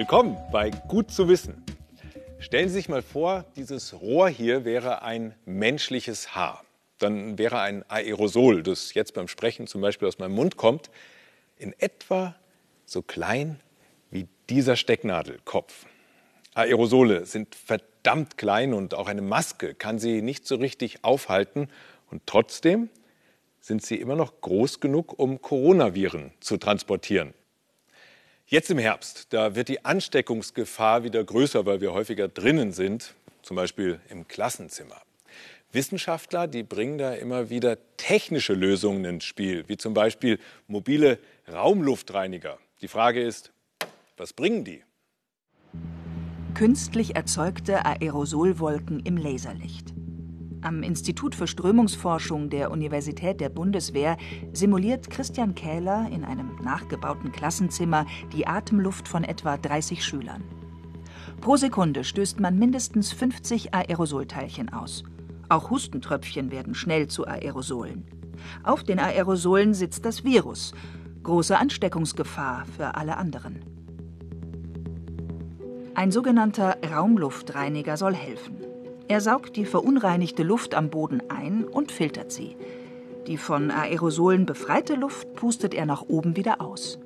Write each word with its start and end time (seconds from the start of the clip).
Willkommen 0.00 0.38
bei 0.50 0.70
Gut 0.70 1.10
zu 1.10 1.28
wissen. 1.28 1.62
Stellen 2.38 2.70
Sie 2.70 2.76
sich 2.76 2.88
mal 2.88 3.02
vor, 3.02 3.44
dieses 3.56 4.00
Rohr 4.00 4.30
hier 4.30 4.64
wäre 4.64 5.02
ein 5.02 5.34
menschliches 5.44 6.34
Haar. 6.34 6.64
Dann 6.96 7.36
wäre 7.36 7.60
ein 7.60 7.84
Aerosol, 7.90 8.62
das 8.62 8.94
jetzt 8.94 9.12
beim 9.12 9.28
Sprechen 9.28 9.66
zum 9.66 9.82
Beispiel 9.82 10.08
aus 10.08 10.18
meinem 10.18 10.32
Mund 10.32 10.56
kommt, 10.56 10.90
in 11.58 11.74
etwa 11.78 12.34
so 12.86 13.02
klein 13.02 13.60
wie 14.10 14.26
dieser 14.48 14.76
Stecknadelkopf. 14.76 15.84
Aerosole 16.54 17.26
sind 17.26 17.54
verdammt 17.54 18.38
klein 18.38 18.72
und 18.72 18.94
auch 18.94 19.06
eine 19.06 19.20
Maske 19.20 19.74
kann 19.74 19.98
sie 19.98 20.22
nicht 20.22 20.46
so 20.46 20.54
richtig 20.56 21.04
aufhalten. 21.04 21.68
Und 22.10 22.22
trotzdem 22.24 22.88
sind 23.60 23.84
sie 23.84 23.96
immer 23.96 24.16
noch 24.16 24.40
groß 24.40 24.80
genug, 24.80 25.18
um 25.18 25.42
Coronaviren 25.42 26.32
zu 26.40 26.56
transportieren. 26.56 27.34
Jetzt 28.50 28.68
im 28.68 28.78
Herbst, 28.78 29.28
da 29.32 29.54
wird 29.54 29.68
die 29.68 29.84
Ansteckungsgefahr 29.84 31.04
wieder 31.04 31.22
größer, 31.22 31.66
weil 31.66 31.80
wir 31.80 31.92
häufiger 31.92 32.26
drinnen 32.26 32.72
sind, 32.72 33.14
zum 33.42 33.54
Beispiel 33.54 34.00
im 34.08 34.26
Klassenzimmer. 34.26 35.00
Wissenschaftler, 35.70 36.48
die 36.48 36.64
bringen 36.64 36.98
da 36.98 37.14
immer 37.14 37.48
wieder 37.48 37.78
technische 37.96 38.54
Lösungen 38.54 39.04
ins 39.04 39.22
Spiel, 39.22 39.68
wie 39.68 39.76
zum 39.76 39.94
Beispiel 39.94 40.40
mobile 40.66 41.20
Raumluftreiniger. 41.48 42.58
Die 42.82 42.88
Frage 42.88 43.22
ist, 43.22 43.52
was 44.16 44.32
bringen 44.32 44.64
die? 44.64 44.82
Künstlich 46.54 47.14
erzeugte 47.14 47.84
Aerosolwolken 47.84 48.98
im 49.06 49.16
Laserlicht. 49.16 49.94
Am 50.62 50.82
Institut 50.82 51.34
für 51.34 51.46
Strömungsforschung 51.46 52.50
der 52.50 52.70
Universität 52.70 53.40
der 53.40 53.48
Bundeswehr 53.48 54.18
simuliert 54.52 55.08
Christian 55.08 55.54
Kähler 55.54 56.06
in 56.12 56.22
einem 56.22 56.56
nachgebauten 56.62 57.32
Klassenzimmer 57.32 58.04
die 58.34 58.46
Atemluft 58.46 59.08
von 59.08 59.24
etwa 59.24 59.56
30 59.56 60.04
Schülern. 60.04 60.44
Pro 61.40 61.56
Sekunde 61.56 62.04
stößt 62.04 62.40
man 62.40 62.58
mindestens 62.58 63.10
50 63.12 63.72
Aerosolteilchen 63.74 64.70
aus. 64.70 65.04
Auch 65.48 65.70
Hustentröpfchen 65.70 66.50
werden 66.50 66.74
schnell 66.74 67.08
zu 67.08 67.26
Aerosolen. 67.26 68.04
Auf 68.62 68.84
den 68.84 68.98
Aerosolen 68.98 69.72
sitzt 69.72 70.04
das 70.04 70.24
Virus. 70.24 70.74
Große 71.22 71.56
Ansteckungsgefahr 71.56 72.66
für 72.76 72.94
alle 72.96 73.16
anderen. 73.16 73.60
Ein 75.94 76.12
sogenannter 76.12 76.76
Raumluftreiniger 76.92 77.96
soll 77.96 78.14
helfen. 78.14 78.69
Er 79.10 79.20
saugt 79.20 79.56
die 79.56 79.64
verunreinigte 79.64 80.44
Luft 80.44 80.72
am 80.72 80.88
Boden 80.88 81.20
ein 81.28 81.64
und 81.64 81.90
filtert 81.90 82.30
sie. 82.30 82.54
Die 83.26 83.38
von 83.38 83.72
Aerosolen 83.72 84.46
befreite 84.46 84.94
Luft 84.94 85.34
pustet 85.34 85.74
er 85.74 85.84
nach 85.84 86.02
oben 86.02 86.36
wieder 86.36 86.60
aus. 86.60 87.00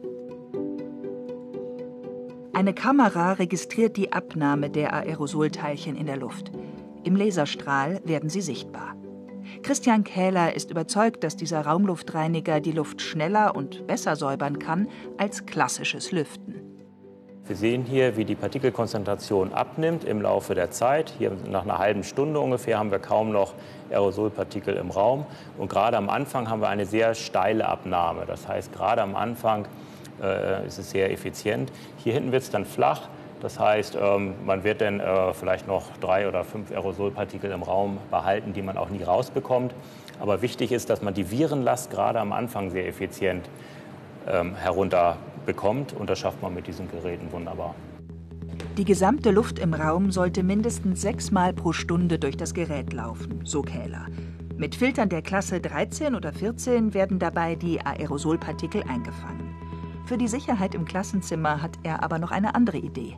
Eine 2.53 2.75
Kamera 2.75 3.33
registriert 3.33 3.97
die 3.97 4.13
Abnahme 4.13 4.69
der 4.69 4.93
Aerosolteilchen 4.93 5.97
in 5.97 6.05
der 6.05 6.19
Luft. 6.19 6.53
Im 7.05 7.17
Laserstrahl 7.17 8.03
werden 8.05 8.29
sie 8.29 8.43
sichtbar. 8.43 8.95
Christian 9.63 10.05
Kähler 10.05 10.55
ist 10.55 10.71
überzeugt, 10.71 11.25
dass 11.25 11.37
dieser 11.37 11.63
Raumluftreiniger 11.63 12.61
die 12.61 12.73
Luft 12.73 13.01
schneller 13.01 13.57
und 13.57 13.87
besser 13.87 14.15
säubern 14.17 14.59
kann 14.59 14.89
als 15.17 15.47
klassisches 15.47 16.13
Lüften. 16.13 16.64
Wir 17.47 17.57
sehen 17.57 17.85
hier, 17.85 18.17
wie 18.17 18.25
die 18.25 18.37
Partikelkonzentration 18.37 19.53
abnimmt 19.53 20.05
im 20.05 20.23
Laufe 20.23 20.55
der 20.55 20.71
Zeit. 20.71 21.13
Hier 21.19 21.31
nach 21.51 21.65
einer 21.65 21.77
halben 21.77 22.03
Stunde 22.03 22.41
ungefähr 22.41 22.79
haben 22.79 22.91
wir 22.91 22.99
kaum 22.99 23.33
noch 23.33 23.53
Aerosolpartikel 23.91 24.75
im 24.77 24.91
Raum. 24.91 25.27
Und 25.59 25.69
gerade 25.69 25.99
am 25.99 26.09
Anfang 26.09 26.49
haben 26.49 26.63
wir 26.63 26.69
eine 26.69 26.87
sehr 26.87 27.15
steile 27.15 27.69
Abnahme. 27.69 28.25
Das 28.27 28.49
heißt, 28.49 28.73
gerade 28.73 29.03
am 29.03 29.15
Anfang 29.15 29.67
äh, 30.23 30.67
ist 30.67 30.79
es 30.79 30.89
sehr 30.89 31.13
effizient. 31.13 31.71
Hier 31.99 32.15
hinten 32.15 32.33
wird 32.33 32.45
es 32.45 32.51
dann 32.51 32.65
flach. 32.65 33.11
Das 33.43 33.61
heißt, 33.61 33.99
ähm, 34.01 34.33
man 34.47 34.65
wird 34.65 34.81
dann 34.81 35.01
äh, 35.01 35.35
vielleicht 35.35 35.69
noch 35.69 35.95
drei 36.01 36.27
oder 36.27 36.45
fünf 36.45 36.71
Aerosolpartikel 36.71 37.51
im 37.51 37.63
Raum 37.63 37.99
behalten, 38.11 38.55
die 38.55 38.63
man 38.63 38.79
auch 38.79 38.89
nie 38.89 39.03
rausbekommt. 39.03 39.75
Aber 40.19 40.41
wichtig 40.41 40.73
ist, 40.73 40.89
dass 40.89 41.03
man 41.03 41.13
die 41.13 41.31
Virenlast 41.31 41.91
gerade 41.91 42.21
am 42.21 42.33
Anfang 42.33 42.71
sehr 42.71 42.89
effizient 42.89 43.51
ähm, 44.27 44.55
herunter 44.55 45.19
bekommt. 45.47 45.93
Und 45.93 46.11
das 46.11 46.19
schafft 46.19 46.43
man 46.43 46.55
mit 46.55 46.67
diesen 46.67 46.91
Geräten 46.91 47.31
wunderbar. 47.33 47.75
Die 48.77 48.85
gesamte 48.85 49.31
Luft 49.31 49.59
im 49.59 49.73
Raum 49.73 50.11
sollte 50.11 50.43
mindestens 50.43 51.01
sechsmal 51.01 51.53
pro 51.53 51.73
Stunde 51.73 52.19
durch 52.19 52.37
das 52.37 52.55
Gerät 52.55 52.93
laufen, 52.93 53.41
so 53.45 53.63
Kähler. 53.63 54.07
Mit 54.57 54.75
Filtern 54.75 55.09
der 55.09 55.23
Klasse 55.23 55.61
13 55.61 56.15
oder 56.15 56.33
14 56.33 56.95
werden 56.95 57.19
dabei 57.19 57.55
die 57.57 57.81
Aerosolpartikel 57.81 58.83
eingefangen. 58.85 59.55
Für 60.07 60.19
die 60.19 60.29
Sicherheit 60.29 60.75
im 60.75 60.85
Klassenzimmer 60.85 61.63
hat 61.63 61.79
er 61.83 62.03
aber 62.03 62.19
noch 62.19 62.31
eine 62.31 62.55
andere 62.55 62.79
Idee. 62.79 63.17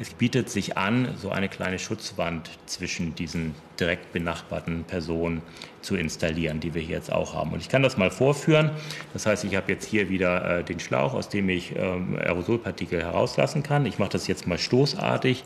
Es 0.00 0.10
bietet 0.10 0.48
sich 0.48 0.76
an, 0.76 1.14
so 1.16 1.30
eine 1.30 1.48
kleine 1.48 1.80
Schutzwand 1.80 2.50
zwischen 2.66 3.16
diesen 3.16 3.56
direkt 3.80 4.12
benachbarten 4.12 4.84
Personen 4.84 5.42
zu 5.82 5.96
installieren, 5.96 6.60
die 6.60 6.72
wir 6.72 6.82
hier 6.82 6.96
jetzt 6.96 7.12
auch 7.12 7.34
haben. 7.34 7.52
Und 7.52 7.60
ich 7.60 7.68
kann 7.68 7.82
das 7.82 7.96
mal 7.96 8.10
vorführen. 8.10 8.70
Das 9.12 9.26
heißt, 9.26 9.42
ich 9.44 9.56
habe 9.56 9.72
jetzt 9.72 9.86
hier 9.86 10.08
wieder 10.08 10.58
äh, 10.58 10.64
den 10.64 10.78
Schlauch, 10.78 11.14
aus 11.14 11.28
dem 11.28 11.48
ich 11.48 11.74
ähm, 11.74 12.16
Aerosolpartikel 12.16 13.02
herauslassen 13.02 13.64
kann. 13.64 13.86
Ich 13.86 13.98
mache 13.98 14.10
das 14.10 14.28
jetzt 14.28 14.46
mal 14.46 14.58
stoßartig. 14.58 15.44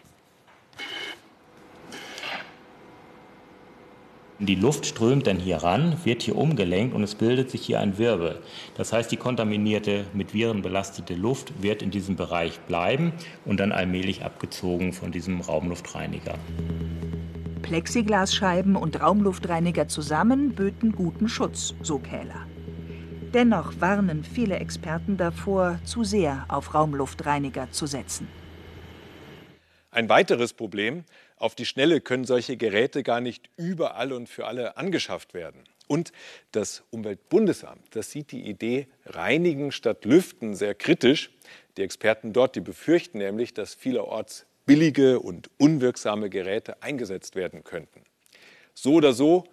Die 4.42 4.56
Luft 4.56 4.86
strömt 4.86 5.28
dann 5.28 5.38
hier 5.38 5.58
ran, 5.58 5.96
wird 6.02 6.22
hier 6.22 6.34
umgelenkt 6.34 6.96
und 6.96 7.04
es 7.04 7.14
bildet 7.14 7.48
sich 7.48 7.64
hier 7.64 7.78
ein 7.78 7.96
Wirbel. 7.96 8.40
Das 8.76 8.92
heißt, 8.92 9.12
die 9.12 9.16
kontaminierte, 9.16 10.04
mit 10.14 10.34
Viren 10.34 10.62
belastete 10.62 11.14
Luft 11.14 11.62
wird 11.62 11.80
in 11.80 11.92
diesem 11.92 12.16
Bereich 12.16 12.58
bleiben 12.62 13.12
und 13.44 13.60
dann 13.60 13.70
allmählich 13.70 14.24
abgezogen 14.24 14.92
von 14.92 15.12
diesem 15.12 15.40
Raumluftreiniger. 15.40 16.34
Plexiglasscheiben 17.62 18.74
und 18.74 19.00
Raumluftreiniger 19.00 19.86
zusammen 19.86 20.56
böten 20.56 20.90
guten 20.90 21.28
Schutz, 21.28 21.76
so 21.80 22.00
Kähler. 22.00 22.48
Dennoch 23.32 23.74
warnen 23.78 24.24
viele 24.24 24.56
Experten 24.56 25.18
davor, 25.18 25.78
zu 25.84 26.02
sehr 26.02 26.46
auf 26.48 26.74
Raumluftreiniger 26.74 27.70
zu 27.70 27.86
setzen. 27.86 28.26
Ein 29.94 30.08
weiteres 30.08 30.54
Problem, 30.54 31.04
auf 31.42 31.54
die 31.54 31.66
Schnelle 31.66 32.00
können 32.00 32.24
solche 32.24 32.56
Geräte 32.56 33.02
gar 33.02 33.20
nicht 33.20 33.50
überall 33.56 34.12
und 34.12 34.28
für 34.28 34.46
alle 34.46 34.76
angeschafft 34.76 35.34
werden. 35.34 35.64
Und 35.88 36.12
das 36.52 36.84
Umweltbundesamt, 36.90 37.96
das 37.96 38.10
sieht 38.12 38.30
die 38.30 38.42
Idee 38.42 38.86
Reinigen 39.06 39.72
statt 39.72 40.04
Lüften 40.04 40.54
sehr 40.54 40.74
kritisch. 40.74 41.30
Die 41.76 41.82
Experten 41.82 42.32
dort, 42.32 42.54
die 42.54 42.60
befürchten 42.60 43.18
nämlich, 43.18 43.52
dass 43.54 43.74
vielerorts 43.74 44.46
billige 44.66 45.18
und 45.18 45.50
unwirksame 45.58 46.30
Geräte 46.30 46.80
eingesetzt 46.82 47.34
werden 47.34 47.64
könnten. 47.64 48.04
So 48.74 48.94
oder 48.94 49.12
so, 49.12 49.44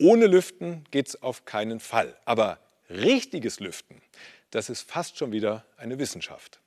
ohne 0.00 0.26
Lüften 0.26 0.84
geht 0.90 1.08
es 1.08 1.22
auf 1.22 1.44
keinen 1.44 1.78
Fall. 1.78 2.16
Aber 2.24 2.58
richtiges 2.90 3.60
Lüften, 3.60 4.02
das 4.50 4.68
ist 4.70 4.90
fast 4.90 5.18
schon 5.18 5.30
wieder 5.30 5.64
eine 5.76 5.98
Wissenschaft. 5.98 6.60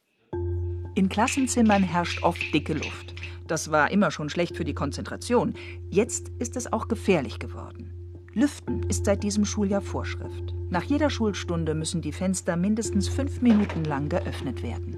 In 0.93 1.07
Klassenzimmern 1.07 1.83
herrscht 1.83 2.21
oft 2.21 2.53
dicke 2.53 2.73
Luft. 2.73 3.15
Das 3.47 3.71
war 3.71 3.91
immer 3.91 4.11
schon 4.11 4.29
schlecht 4.29 4.57
für 4.57 4.65
die 4.65 4.73
Konzentration. 4.73 5.53
Jetzt 5.89 6.29
ist 6.39 6.57
es 6.57 6.71
auch 6.71 6.89
gefährlich 6.89 7.39
geworden. 7.39 7.91
Lüften 8.33 8.83
ist 8.83 9.05
seit 9.05 9.23
diesem 9.23 9.45
Schuljahr 9.45 9.81
Vorschrift. 9.81 10.53
Nach 10.69 10.83
jeder 10.83 11.09
Schulstunde 11.09 11.75
müssen 11.75 12.01
die 12.01 12.11
Fenster 12.11 12.57
mindestens 12.57 13.07
fünf 13.07 13.41
Minuten 13.41 13.85
lang 13.85 14.09
geöffnet 14.09 14.63
werden. 14.63 14.97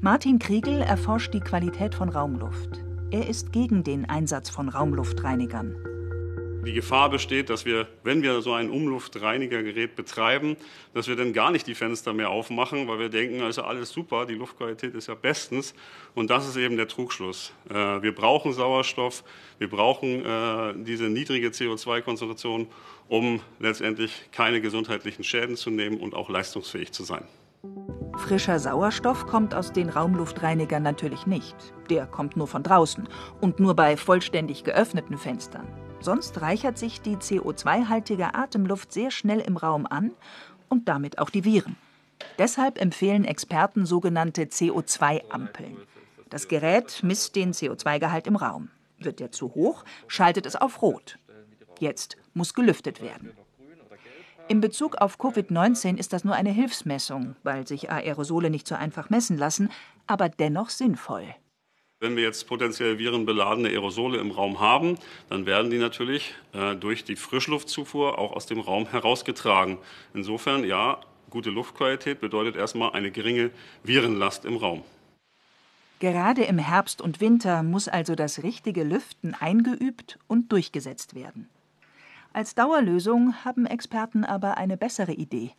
Martin 0.00 0.38
Kriegel 0.38 0.80
erforscht 0.80 1.32
die 1.32 1.40
Qualität 1.40 1.94
von 1.94 2.10
Raumluft. 2.10 2.82
Er 3.10 3.28
ist 3.28 3.52
gegen 3.52 3.84
den 3.84 4.08
Einsatz 4.08 4.50
von 4.50 4.68
Raumluftreinigern. 4.68 5.76
Die 6.64 6.74
Gefahr 6.74 7.10
besteht, 7.10 7.50
dass 7.50 7.64
wir, 7.64 7.88
wenn 8.04 8.22
wir 8.22 8.40
so 8.40 8.52
ein 8.52 8.70
Umluftreinigergerät 8.70 9.96
betreiben, 9.96 10.56
dass 10.94 11.08
wir 11.08 11.16
dann 11.16 11.32
gar 11.32 11.50
nicht 11.50 11.66
die 11.66 11.74
Fenster 11.74 12.12
mehr 12.12 12.30
aufmachen, 12.30 12.86
weil 12.86 13.00
wir 13.00 13.08
denken, 13.08 13.40
also 13.42 13.62
alles 13.62 13.90
super, 13.90 14.26
die 14.26 14.34
Luftqualität 14.34 14.94
ist 14.94 15.08
ja 15.08 15.16
bestens. 15.16 15.74
Und 16.14 16.30
das 16.30 16.48
ist 16.48 16.56
eben 16.56 16.76
der 16.76 16.86
Trugschluss. 16.86 17.52
Äh, 17.68 17.74
wir 17.74 18.14
brauchen 18.14 18.52
Sauerstoff, 18.52 19.24
wir 19.58 19.68
brauchen 19.68 20.24
äh, 20.24 20.74
diese 20.84 21.08
niedrige 21.08 21.48
CO2-Konzentration, 21.48 22.68
um 23.08 23.40
letztendlich 23.58 24.12
keine 24.30 24.60
gesundheitlichen 24.60 25.24
Schäden 25.24 25.56
zu 25.56 25.70
nehmen 25.70 25.98
und 25.98 26.14
auch 26.14 26.30
leistungsfähig 26.30 26.92
zu 26.92 27.02
sein. 27.02 27.24
Frischer 28.16 28.60
Sauerstoff 28.60 29.26
kommt 29.26 29.52
aus 29.52 29.72
den 29.72 29.88
Raumluftreinigern 29.88 30.82
natürlich 30.82 31.26
nicht. 31.26 31.56
Der 31.90 32.06
kommt 32.06 32.36
nur 32.36 32.46
von 32.46 32.62
draußen 32.62 33.08
und 33.40 33.58
nur 33.58 33.74
bei 33.74 33.96
vollständig 33.96 34.62
geöffneten 34.62 35.18
Fenstern. 35.18 35.66
Sonst 36.02 36.40
reichert 36.40 36.78
sich 36.78 37.00
die 37.00 37.16
CO2-haltige 37.16 38.34
Atemluft 38.34 38.92
sehr 38.92 39.12
schnell 39.12 39.38
im 39.38 39.56
Raum 39.56 39.86
an 39.86 40.10
und 40.68 40.88
damit 40.88 41.18
auch 41.18 41.30
die 41.30 41.44
Viren. 41.44 41.76
Deshalb 42.38 42.80
empfehlen 42.80 43.24
Experten 43.24 43.86
sogenannte 43.86 44.42
CO2-Ampeln. 44.42 45.76
Das 46.28 46.48
Gerät 46.48 47.02
misst 47.04 47.36
den 47.36 47.52
CO2-Gehalt 47.52 48.26
im 48.26 48.34
Raum. 48.34 48.70
Wird 48.98 49.20
der 49.20 49.30
zu 49.30 49.54
hoch, 49.54 49.84
schaltet 50.08 50.44
es 50.46 50.56
auf 50.56 50.82
Rot. 50.82 51.18
Jetzt 51.78 52.16
muss 52.34 52.54
gelüftet 52.54 53.00
werden. 53.00 53.30
In 54.48 54.60
Bezug 54.60 54.96
auf 54.96 55.20
Covid-19 55.20 55.98
ist 55.98 56.12
das 56.12 56.24
nur 56.24 56.34
eine 56.34 56.50
Hilfsmessung, 56.50 57.36
weil 57.44 57.66
sich 57.66 57.90
Aerosole 57.90 58.50
nicht 58.50 58.66
so 58.66 58.74
einfach 58.74 59.08
messen 59.08 59.38
lassen. 59.38 59.70
aber 60.08 60.28
dennoch 60.28 60.68
sinnvoll. 60.68 61.32
Wenn 62.02 62.16
wir 62.16 62.24
jetzt 62.24 62.48
potenziell 62.48 62.98
virenbeladene 62.98 63.68
Aerosole 63.68 64.18
im 64.18 64.32
Raum 64.32 64.58
haben, 64.58 64.98
dann 65.28 65.46
werden 65.46 65.70
die 65.70 65.78
natürlich 65.78 66.34
äh, 66.52 66.74
durch 66.74 67.04
die 67.04 67.14
Frischluftzufuhr 67.14 68.18
auch 68.18 68.32
aus 68.32 68.46
dem 68.46 68.58
Raum 68.58 68.88
herausgetragen. 68.88 69.78
Insofern, 70.12 70.64
ja, 70.64 70.98
gute 71.30 71.50
Luftqualität 71.50 72.18
bedeutet 72.20 72.56
erstmal 72.56 72.90
eine 72.90 73.12
geringe 73.12 73.52
Virenlast 73.84 74.44
im 74.44 74.56
Raum. 74.56 74.82
Gerade 76.00 76.42
im 76.42 76.58
Herbst 76.58 77.00
und 77.00 77.20
Winter 77.20 77.62
muss 77.62 77.86
also 77.86 78.16
das 78.16 78.42
richtige 78.42 78.82
Lüften 78.82 79.36
eingeübt 79.38 80.18
und 80.26 80.50
durchgesetzt 80.50 81.14
werden. 81.14 81.48
Als 82.32 82.56
Dauerlösung 82.56 83.44
haben 83.44 83.64
Experten 83.64 84.24
aber 84.24 84.56
eine 84.56 84.76
bessere 84.76 85.12
Idee. 85.12 85.52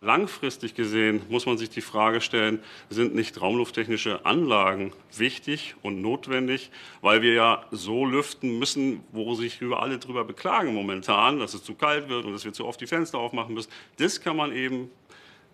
Langfristig 0.00 0.76
gesehen 0.76 1.22
muss 1.28 1.44
man 1.44 1.58
sich 1.58 1.70
die 1.70 1.80
Frage 1.80 2.20
stellen, 2.20 2.60
sind 2.88 3.16
nicht 3.16 3.40
raumlufttechnische 3.40 4.24
Anlagen 4.24 4.92
wichtig 5.16 5.74
und 5.82 6.00
notwendig, 6.00 6.70
weil 7.00 7.20
wir 7.20 7.32
ja 7.32 7.66
so 7.72 8.04
lüften 8.04 8.60
müssen, 8.60 9.02
wo 9.10 9.34
sich 9.34 9.60
über 9.60 9.82
alle 9.82 9.98
drüber 9.98 10.24
beklagen 10.24 10.72
momentan, 10.72 11.40
dass 11.40 11.52
es 11.52 11.64
zu 11.64 11.74
kalt 11.74 12.08
wird 12.08 12.26
und 12.26 12.32
dass 12.32 12.44
wir 12.44 12.52
zu 12.52 12.64
oft 12.64 12.80
die 12.80 12.86
Fenster 12.86 13.18
aufmachen 13.18 13.54
müssen. 13.54 13.72
Das 13.96 14.20
kann 14.20 14.36
man 14.36 14.52
eben 14.52 14.88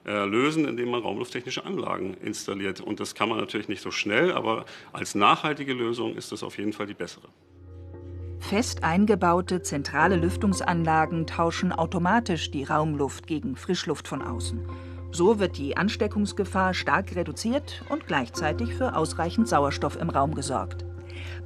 äh, 0.05 0.27
lösen, 0.27 0.69
indem 0.69 0.91
man 0.91 1.01
raumlufttechnische 1.01 1.65
Anlagen 1.65 2.13
installiert. 2.23 2.83
Und 2.83 3.01
das 3.01 3.15
kann 3.15 3.31
man 3.31 3.39
natürlich 3.39 3.69
nicht 3.69 3.81
so 3.81 3.91
schnell, 3.91 4.31
aber 4.31 4.67
als 4.93 5.15
nachhaltige 5.15 5.73
Lösung 5.73 6.17
ist 6.17 6.33
das 6.33 6.43
auf 6.43 6.59
jeden 6.59 6.75
Fall 6.75 6.87
die 6.87 6.93
bessere. 6.93 7.29
Fest 8.45 8.85
eingebaute 8.85 9.63
zentrale 9.63 10.17
Lüftungsanlagen 10.17 11.27
tauschen 11.27 11.73
automatisch 11.73 12.51
die 12.51 12.65
Raumluft 12.65 13.27
gegen 13.27 13.57
Frischluft 13.57 14.07
von 14.07 14.21
außen. 14.21 14.61
So 15.13 15.39
wird 15.39 15.57
die 15.57 15.79
Ansteckungsgefahr 15.79 16.75
stark 16.75 17.17
reduziert 17.17 17.83
und 17.89 18.07
gleichzeitig 18.07 18.75
für 18.75 18.97
ausreichend 18.97 19.49
Sauerstoff 19.49 19.97
im 19.97 20.11
Raum 20.11 20.35
gesorgt. 20.35 20.85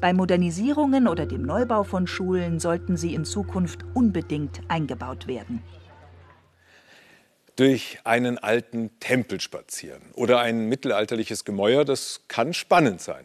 Bei 0.01 0.13
Modernisierungen 0.13 1.07
oder 1.07 1.25
dem 1.25 1.43
Neubau 1.43 1.85
von 1.85 2.09
Schulen 2.09 2.59
sollten 2.59 2.97
sie 2.97 3.15
in 3.15 3.25
Zukunft 3.25 3.85
unbedingt 3.95 4.61
eingebaut 4.67 5.29
werden. 5.29 5.63
Durch 7.55 8.01
einen 8.03 8.39
alten 8.39 8.91
Tempel 8.99 9.41
spazieren 9.41 10.03
oder 10.15 10.41
ein 10.41 10.69
mittelalterliches 10.69 11.45
Gemäuer, 11.45 11.85
das 11.85 12.23
kann 12.27 12.53
spannend 12.55 13.01
sein. 13.01 13.25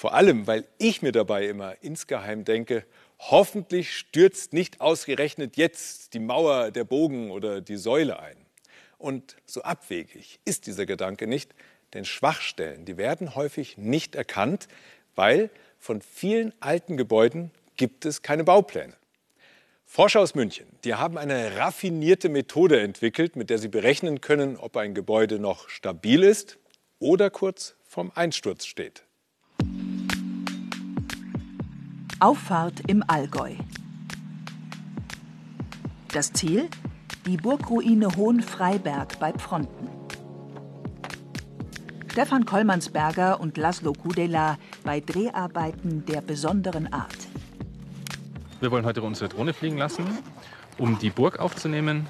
Vor 0.00 0.14
allem, 0.14 0.46
weil 0.46 0.64
ich 0.78 1.02
mir 1.02 1.12
dabei 1.12 1.46
immer 1.46 1.74
insgeheim 1.82 2.46
denke, 2.46 2.86
hoffentlich 3.18 3.94
stürzt 3.94 4.54
nicht 4.54 4.80
ausgerechnet 4.80 5.58
jetzt 5.58 6.14
die 6.14 6.20
Mauer, 6.20 6.70
der 6.70 6.84
Bogen 6.84 7.30
oder 7.30 7.60
die 7.60 7.76
Säule 7.76 8.18
ein. 8.18 8.38
Und 8.96 9.36
so 9.44 9.60
abwegig 9.60 10.40
ist 10.46 10.66
dieser 10.66 10.86
Gedanke 10.86 11.26
nicht, 11.26 11.54
denn 11.92 12.06
Schwachstellen, 12.06 12.86
die 12.86 12.96
werden 12.96 13.34
häufig 13.34 13.76
nicht 13.76 14.14
erkannt, 14.14 14.68
weil 15.16 15.50
von 15.78 16.00
vielen 16.00 16.54
alten 16.60 16.96
Gebäuden 16.96 17.50
gibt 17.76 18.06
es 18.06 18.22
keine 18.22 18.44
Baupläne. 18.44 18.94
Forscher 19.84 20.20
aus 20.20 20.34
München, 20.34 20.66
die 20.82 20.94
haben 20.94 21.18
eine 21.18 21.58
raffinierte 21.58 22.30
Methode 22.30 22.80
entwickelt, 22.80 23.36
mit 23.36 23.50
der 23.50 23.58
sie 23.58 23.68
berechnen 23.68 24.22
können, 24.22 24.56
ob 24.56 24.78
ein 24.78 24.94
Gebäude 24.94 25.38
noch 25.38 25.68
stabil 25.68 26.22
ist 26.22 26.56
oder 27.00 27.28
kurz 27.28 27.74
vorm 27.86 28.10
Einsturz 28.14 28.64
steht. 28.64 29.02
Auffahrt 32.22 32.82
im 32.86 33.02
Allgäu. 33.06 33.54
Das 36.12 36.34
Ziel? 36.34 36.68
Die 37.24 37.38
Burgruine 37.38 38.14
Hohenfreiberg 38.14 39.18
bei 39.18 39.32
Pfronten. 39.32 39.88
Stefan 42.12 42.44
Kollmannsberger 42.44 43.40
und 43.40 43.56
Laszlo 43.56 43.94
Kudela 43.94 44.58
bei 44.84 45.00
Dreharbeiten 45.00 46.04
der 46.04 46.20
besonderen 46.20 46.92
Art. 46.92 47.16
Wir 48.60 48.70
wollen 48.70 48.84
heute 48.84 49.00
unsere 49.00 49.30
Drohne 49.30 49.54
fliegen 49.54 49.78
lassen, 49.78 50.04
um 50.76 50.98
die 50.98 51.08
Burg 51.08 51.38
aufzunehmen 51.38 52.06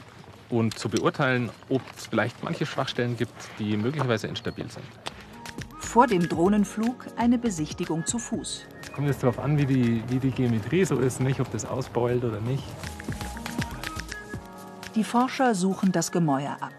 und 0.49 0.77
zu 0.77 0.89
beurteilen, 0.89 1.51
ob 1.69 1.83
es 1.97 2.09
vielleicht 2.09 2.43
manche 2.43 2.67
Schwachstellen 2.67 3.17
gibt, 3.17 3.33
die 3.61 3.77
möglicherweise 3.77 4.27
instabil 4.27 4.69
sind. 4.69 4.87
Vor 5.79 6.09
dem 6.09 6.29
Drohnenflug 6.29 7.07
eine 7.17 7.39
Besichtigung 7.39 8.07
zu 8.07 8.19
Fuß 8.19 8.67
kommt 8.93 9.07
jetzt 9.07 9.23
darauf 9.23 9.39
an, 9.39 9.59
wie 9.59 9.67
die, 9.67 10.03
wie 10.09 10.19
die 10.19 10.31
Geometrie 10.31 10.85
so 10.85 10.99
ist, 10.99 11.21
nicht, 11.21 11.41
ob 11.41 11.51
das 11.53 11.65
ausbeult 11.65 12.25
oder 12.25 12.41
nicht. 12.41 12.65
Die 14.95 15.05
Forscher 15.05 15.55
suchen 15.55 15.93
das 15.93 16.11
Gemäuer 16.11 16.57
ab. 16.61 16.73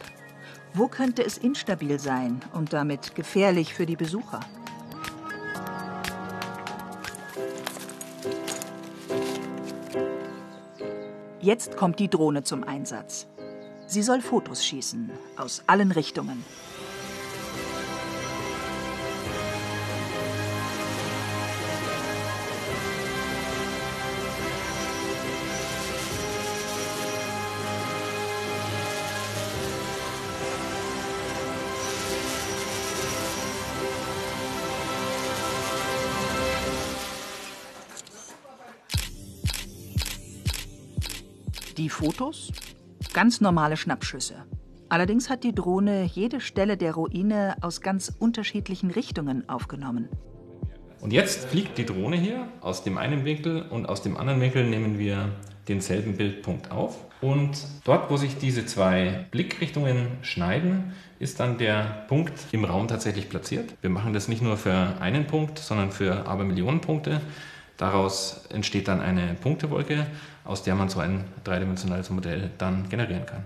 Wo 0.73 0.87
könnte 0.87 1.23
es 1.23 1.37
instabil 1.37 1.99
sein 1.99 2.41
und 2.53 2.73
damit 2.73 3.15
gefährlich 3.15 3.73
für 3.73 3.85
die 3.85 3.95
Besucher? 3.95 4.39
Jetzt 11.41 11.75
kommt 11.75 11.99
die 11.99 12.07
Drohne 12.09 12.43
zum 12.43 12.63
Einsatz. 12.63 13.27
Sie 13.87 14.03
soll 14.03 14.21
Fotos 14.21 14.63
schießen, 14.63 15.09
aus 15.37 15.63
allen 15.67 15.91
Richtungen. 15.91 16.45
Die 41.81 41.89
Fotos? 41.89 42.51
Ganz 43.11 43.41
normale 43.41 43.75
Schnappschüsse. 43.75 44.35
Allerdings 44.89 45.31
hat 45.31 45.43
die 45.43 45.55
Drohne 45.55 46.03
jede 46.03 46.39
Stelle 46.39 46.77
der 46.77 46.93
Ruine 46.93 47.55
aus 47.61 47.81
ganz 47.81 48.13
unterschiedlichen 48.19 48.91
Richtungen 48.91 49.49
aufgenommen. 49.49 50.07
Und 50.99 51.11
jetzt 51.11 51.45
fliegt 51.45 51.79
die 51.79 51.87
Drohne 51.87 52.17
hier 52.17 52.47
aus 52.61 52.83
dem 52.83 52.99
einen 52.99 53.25
Winkel 53.25 53.63
und 53.63 53.87
aus 53.89 54.03
dem 54.03 54.15
anderen 54.15 54.41
Winkel 54.41 54.69
nehmen 54.69 54.99
wir 54.99 55.29
denselben 55.67 56.17
Bildpunkt 56.17 56.69
auf. 56.69 57.03
Und 57.19 57.65
dort, 57.83 58.11
wo 58.11 58.17
sich 58.17 58.38
diese 58.38 58.67
zwei 58.67 59.25
Blickrichtungen 59.31 60.05
schneiden, 60.21 60.93
ist 61.17 61.39
dann 61.39 61.57
der 61.57 62.05
Punkt 62.07 62.33
im 62.51 62.63
Raum 62.63 62.89
tatsächlich 62.89 63.27
platziert. 63.27 63.73
Wir 63.81 63.89
machen 63.89 64.13
das 64.13 64.27
nicht 64.27 64.43
nur 64.43 64.55
für 64.55 65.01
einen 65.01 65.25
Punkt, 65.25 65.57
sondern 65.57 65.89
für 65.89 66.27
aber 66.27 66.43
Millionen 66.43 66.79
Punkte. 66.79 67.21
Daraus 67.77 68.45
entsteht 68.51 68.88
dann 68.88 69.01
eine 69.01 69.33
Punktewolke, 69.33 70.05
aus 70.43 70.63
der 70.63 70.75
man 70.75 70.89
so 70.89 71.00
ein 71.00 71.24
dreidimensionales 71.43 72.10
Modell 72.10 72.50
dann 72.57 72.89
generieren 72.89 73.25
kann. 73.25 73.43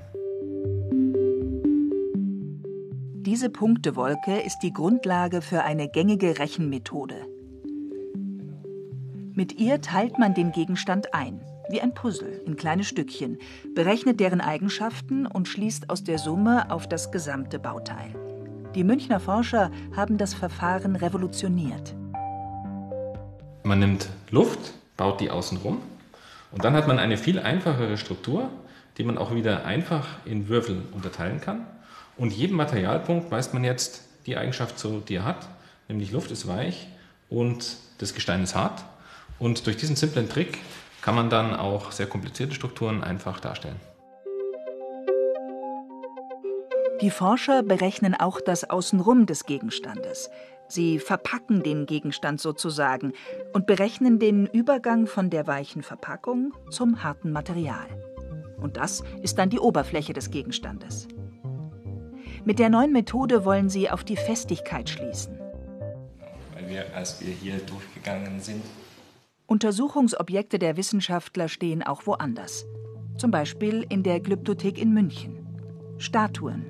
Diese 3.26 3.50
Punktewolke 3.50 4.40
ist 4.40 4.60
die 4.60 4.72
Grundlage 4.72 5.42
für 5.42 5.64
eine 5.64 5.90
gängige 5.90 6.38
Rechenmethode. 6.40 7.16
Mit 9.34 9.60
ihr 9.60 9.82
teilt 9.82 10.20
man 10.20 10.34
den 10.34 10.52
Gegenstand 10.52 11.14
ein, 11.14 11.42
wie 11.70 11.82
ein 11.82 11.94
Puzzle, 11.94 12.42
in 12.46 12.56
kleine 12.56 12.84
Stückchen, 12.84 13.40
berechnet 13.74 14.20
deren 14.20 14.42
Eigenschaften 14.42 15.26
und 15.26 15.48
schließt 15.48 15.90
aus 15.90 16.04
der 16.04 16.20
Summe 16.20 16.72
auf 16.72 16.88
das 16.88 17.12
gesamte 17.12 17.60
Bauteil. 17.60 18.14
Die 18.76 18.84
Münchner 18.84 19.20
Forscher 19.20 19.72
haben 19.96 20.18
das 20.18 20.34
Verfahren 20.34 20.96
revolutioniert. 20.96 21.96
Man 23.64 23.80
nimmt 23.80 24.10
Luft, 24.30 24.74
baut 24.96 25.20
die 25.20 25.32
außen 25.32 25.58
rum 25.58 25.80
und 26.52 26.64
dann 26.64 26.74
hat 26.74 26.88
man 26.88 27.00
eine 27.00 27.18
viel 27.18 27.40
einfachere 27.40 27.98
Struktur, 27.98 28.50
die 28.98 29.04
man 29.04 29.18
auch 29.18 29.34
wieder 29.34 29.66
einfach 29.66 30.08
in 30.26 30.48
Würfel 30.48 30.84
unterteilen 30.94 31.42
kann. 31.42 31.66
Und 32.18 32.32
jedem 32.32 32.56
Materialpunkt 32.56 33.30
weist 33.32 33.54
man 33.54 33.64
jetzt 33.64 34.04
die 34.26 34.38
Eigenschaft 34.38 34.80
zu, 34.80 35.02
die 35.02 35.16
er 35.16 35.26
hat, 35.26 35.48
nämlich 35.88 36.12
Luft 36.12 36.32
ist 36.32 36.48
weich 36.48 36.88
und 37.30 37.78
das 37.98 38.14
Gestein 38.14 38.44
ist 38.44 38.56
hart. 38.56 38.84
Und 39.38 39.68
durch 39.68 39.78
diesen 39.78 39.96
simplen 39.96 40.30
Trick 40.30 40.60
kann 41.02 41.16
man 41.16 41.30
dann 41.30 41.56
auch 41.56 41.92
sehr 41.92 42.08
komplizierte 42.08 42.56
Strukturen 42.56 43.04
einfach 43.04 43.40
darstellen. 43.40 43.80
Die 47.02 47.12
Forscher 47.12 47.62
berechnen 47.62 48.16
auch 48.16 48.40
das 48.40 48.70
Außenrum 48.70 49.26
des 49.26 49.46
Gegenstandes. 49.46 50.30
Sie 50.68 51.00
verpacken 51.00 51.62
den 51.62 51.86
Gegenstand 51.86 52.42
sozusagen 52.42 53.14
und 53.54 53.68
berechnen 53.68 54.20
den 54.20 54.48
Übergang 54.48 55.06
von 55.06 55.30
der 55.30 55.48
weichen 55.48 55.84
Verpackung 55.84 56.54
zum 56.70 57.04
harten 57.04 57.32
Material. 57.32 57.88
Und 58.58 58.78
das 58.78 59.04
ist 59.22 59.38
dann 59.38 59.50
die 59.50 59.60
Oberfläche 59.60 60.14
des 60.14 60.32
Gegenstandes. 60.32 61.08
Mit 62.46 62.60
der 62.60 62.70
neuen 62.70 62.92
Methode 62.92 63.46
wollen 63.46 63.70
sie 63.70 63.90
auf 63.90 64.04
die 64.04 64.18
Festigkeit 64.18 64.90
schließen. 64.90 65.40
Weil 66.54 66.70
wir, 66.70 66.96
als 66.96 67.22
wir 67.22 67.34
hier 67.34 67.58
durchgegangen 67.58 68.40
sind. 68.40 68.64
Untersuchungsobjekte 69.48 70.58
der 70.58 70.78
Wissenschaftler 70.78 71.48
stehen 71.48 71.84
auch 71.84 72.08
woanders. 72.08 72.66
Zum 73.18 73.32
Beispiel 73.32 73.86
in 73.90 74.04
der 74.04 74.20
Glyptothek 74.20 74.80
in 74.80 74.94
München. 74.94 75.46
Statuen, 75.98 76.66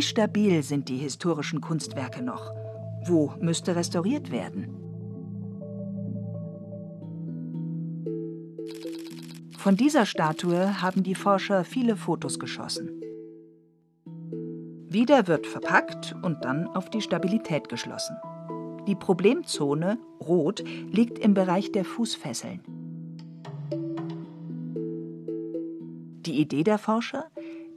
Wie 0.00 0.04
stabil 0.06 0.62
sind 0.62 0.88
die 0.88 0.96
historischen 0.96 1.60
Kunstwerke 1.60 2.22
noch? 2.22 2.54
Wo 3.04 3.34
müsste 3.38 3.76
restauriert 3.76 4.30
werden? 4.30 4.74
Von 9.58 9.76
dieser 9.76 10.06
Statue 10.06 10.80
haben 10.80 11.02
die 11.02 11.14
Forscher 11.14 11.64
viele 11.64 11.96
Fotos 11.96 12.38
geschossen. 12.38 13.02
Wieder 14.88 15.28
wird 15.28 15.46
verpackt 15.46 16.16
und 16.22 16.46
dann 16.46 16.66
auf 16.68 16.88
die 16.88 17.02
Stabilität 17.02 17.68
geschlossen. 17.68 18.16
Die 18.86 18.96
Problemzone, 18.96 19.98
rot, 20.18 20.64
liegt 20.90 21.18
im 21.18 21.34
Bereich 21.34 21.72
der 21.72 21.84
Fußfesseln. 21.84 22.62
Die 26.24 26.40
Idee 26.40 26.64
der 26.64 26.78
Forscher? 26.78 27.26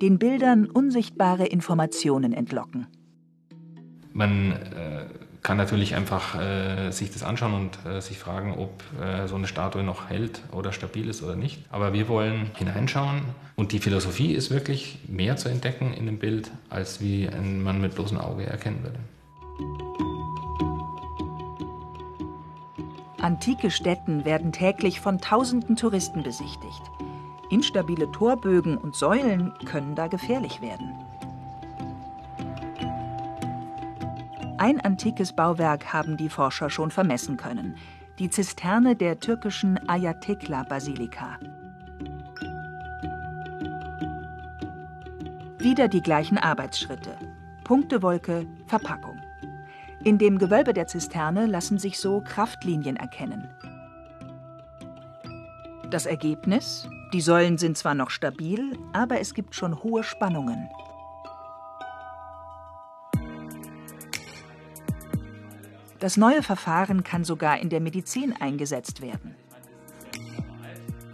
Den 0.03 0.19
Bildern 0.19 0.65
unsichtbare 0.65 1.45
Informationen 1.45 2.33
entlocken. 2.33 2.87
Man 4.11 4.51
äh, 4.51 5.05
kann 5.41 5.55
natürlich 5.55 5.95
einfach 5.95 6.37
äh, 6.37 6.91
sich 6.91 7.09
das 7.13 7.23
anschauen 7.23 7.53
und 7.53 7.89
äh, 7.89 8.01
sich 8.01 8.19
fragen, 8.19 8.53
ob 8.53 8.83
äh, 9.01 9.29
so 9.29 9.35
eine 9.35 9.47
Statue 9.47 9.81
noch 9.81 10.09
hält 10.09 10.41
oder 10.51 10.73
stabil 10.73 11.07
ist 11.07 11.23
oder 11.23 11.37
nicht. 11.37 11.63
Aber 11.71 11.93
wir 11.93 12.09
wollen 12.09 12.51
hineinschauen 12.57 13.21
und 13.55 13.71
die 13.71 13.79
Philosophie 13.79 14.33
ist 14.33 14.51
wirklich 14.51 14.99
mehr 15.07 15.37
zu 15.37 15.47
entdecken 15.47 15.93
in 15.93 16.05
dem 16.05 16.19
Bild, 16.19 16.51
als 16.69 16.99
wie 16.99 17.29
man 17.39 17.79
mit 17.79 17.95
bloßem 17.95 18.17
Auge 18.17 18.45
erkennen 18.45 18.83
würde. 18.83 18.99
Antike 23.21 23.71
Stätten 23.71 24.25
werden 24.25 24.51
täglich 24.51 24.99
von 24.99 25.21
tausenden 25.21 25.77
Touristen 25.77 26.23
besichtigt. 26.23 26.81
Instabile 27.53 28.11
Torbögen 28.11 28.79
und 28.79 28.95
Säulen 28.95 29.53
können 29.65 29.93
da 29.93 30.07
gefährlich 30.07 30.59
werden. 30.59 30.91
Ein 34.57 34.81
antikes 34.81 35.33
Bauwerk 35.33 35.93
haben 35.93 36.17
die 36.17 36.29
Forscher 36.29 36.71
schon 36.71 36.89
vermessen 36.89 37.37
können. 37.37 37.75
Die 38.17 38.31
Zisterne 38.31 38.95
der 38.95 39.19
türkischen 39.19 39.77
Ayatekla-Basilika. 39.87 41.37
Wieder 45.59 45.87
die 45.89 46.01
gleichen 46.01 46.39
Arbeitsschritte. 46.39 47.15
Punktewolke, 47.63 48.47
Verpackung. 48.65 49.21
In 50.03 50.17
dem 50.17 50.39
Gewölbe 50.39 50.73
der 50.73 50.87
Zisterne 50.87 51.45
lassen 51.45 51.77
sich 51.77 51.99
so 51.99 52.19
Kraftlinien 52.21 52.95
erkennen. 52.95 53.47
Das 55.91 56.07
Ergebnis? 56.07 56.89
Die 57.13 57.21
Säulen 57.21 57.59
sind 57.59 57.77
zwar 57.77 57.93
noch 57.93 58.09
stabil, 58.09 58.75
aber 58.91 59.19
es 59.19 59.35
gibt 59.35 59.53
schon 59.53 59.83
hohe 59.83 60.03
Spannungen. 60.03 60.67
Das 65.99 66.17
neue 66.17 66.41
Verfahren 66.41 67.03
kann 67.03 67.23
sogar 67.23 67.59
in 67.59 67.69
der 67.69 67.81
Medizin 67.81 68.33
eingesetzt 68.39 69.01
werden. 69.01 69.35